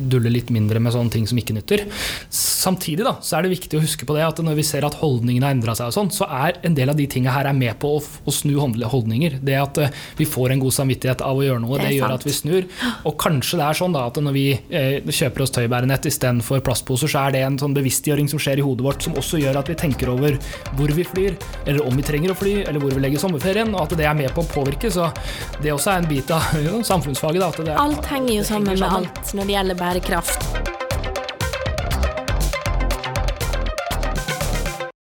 dulle 0.00 0.32
litt 0.32 0.50
mindre 0.54 0.80
med 0.82 0.94
sånne 0.94 1.12
ting 1.12 1.28
som 1.28 1.38
ikke 1.40 1.56
nytter. 1.56 1.84
Samtidig 2.32 3.04
da, 3.06 3.16
så 3.24 3.38
er 3.38 3.46
det 3.46 3.52
viktig 3.54 3.78
å 3.78 3.82
huske 3.84 4.06
på 4.08 4.16
det 4.16 4.24
at 4.26 4.40
når 4.42 4.56
vi 4.58 4.64
ser 4.66 4.86
at 4.86 4.96
holdningene 5.00 5.48
har 5.48 5.56
endra 5.56 5.74
seg, 5.78 5.90
og 5.92 5.96
sånn, 5.96 6.12
så 6.14 6.28
er 6.32 6.58
en 6.66 6.76
del 6.76 6.92
av 6.92 6.98
de 6.98 7.06
tingene 7.10 7.34
her 7.34 7.48
er 7.50 7.56
med 7.56 7.76
på 7.82 7.96
å, 7.98 8.02
å 8.02 8.34
snu 8.34 8.54
holdninger. 8.62 9.38
Det 9.44 9.58
at 9.58 9.80
vi 10.18 10.26
får 10.28 10.54
en 10.54 10.61
god 10.62 10.74
samvittighet 10.78 11.24
av 11.26 11.38
å 11.38 11.44
gjøre 11.44 11.62
noe, 11.64 11.78
Det 11.78 11.88
det, 11.88 11.96
gjør 11.98 12.12
sant. 12.14 12.22
at 12.22 12.26
vi 12.28 12.34
snur. 12.36 12.68
Og 13.10 13.16
kanskje 13.20 13.58
det 13.60 13.66
er 13.68 13.78
sånn 13.82 13.96
da 13.96 14.06
at 14.08 14.20
når 14.22 14.36
vi 14.36 14.46
eh, 14.70 14.98
kjøper 15.12 15.44
oss 15.46 15.54
tøybærenett 15.58 16.08
istedenfor 16.10 16.62
plastposer, 16.66 17.10
så 17.12 17.26
er 17.26 17.36
det 17.36 17.42
en 17.46 17.58
sånn 17.60 17.74
bevisstgjøring 17.76 18.30
som 18.32 18.40
skjer 18.42 18.62
i 18.62 18.66
hodet 18.66 18.86
vårt, 18.86 19.02
som 19.06 19.16
også 19.18 19.40
gjør 19.42 19.60
at 19.62 19.68
vi 19.72 19.78
tenker 19.82 20.12
over 20.14 20.38
hvor 20.78 20.94
vi 20.96 21.04
flyr, 21.06 21.36
eller 21.66 21.84
om 21.86 21.96
vi 21.98 22.06
trenger 22.06 22.32
å 22.34 22.38
fly, 22.38 22.54
eller 22.66 22.80
hvor 22.82 22.94
vi 22.94 23.02
legger 23.04 23.22
sommerferien, 23.22 23.74
og 23.74 23.84
at 23.86 23.96
det 23.98 24.06
er 24.08 24.14
med 24.18 24.30
på 24.36 24.44
å 24.44 24.50
påvirke. 24.54 24.90
Så 24.92 25.10
det 25.62 25.72
også 25.74 25.94
er 25.96 26.04
en 26.04 26.10
bit 26.10 26.30
av 26.34 26.52
jo, 26.62 26.80
samfunnsfaget. 26.92 27.42
Da, 27.42 27.50
at 27.52 27.64
det 27.66 27.76
Alt 27.82 28.06
henger 28.12 28.34
jo 28.38 28.44
sammen 28.46 28.72
henger 28.72 28.86
med 28.86 28.88
sammen. 28.88 29.10
alt 29.10 29.34
når 29.38 29.50
det 29.50 29.58
gjelder 29.58 29.82
bærekraft. 29.82 30.91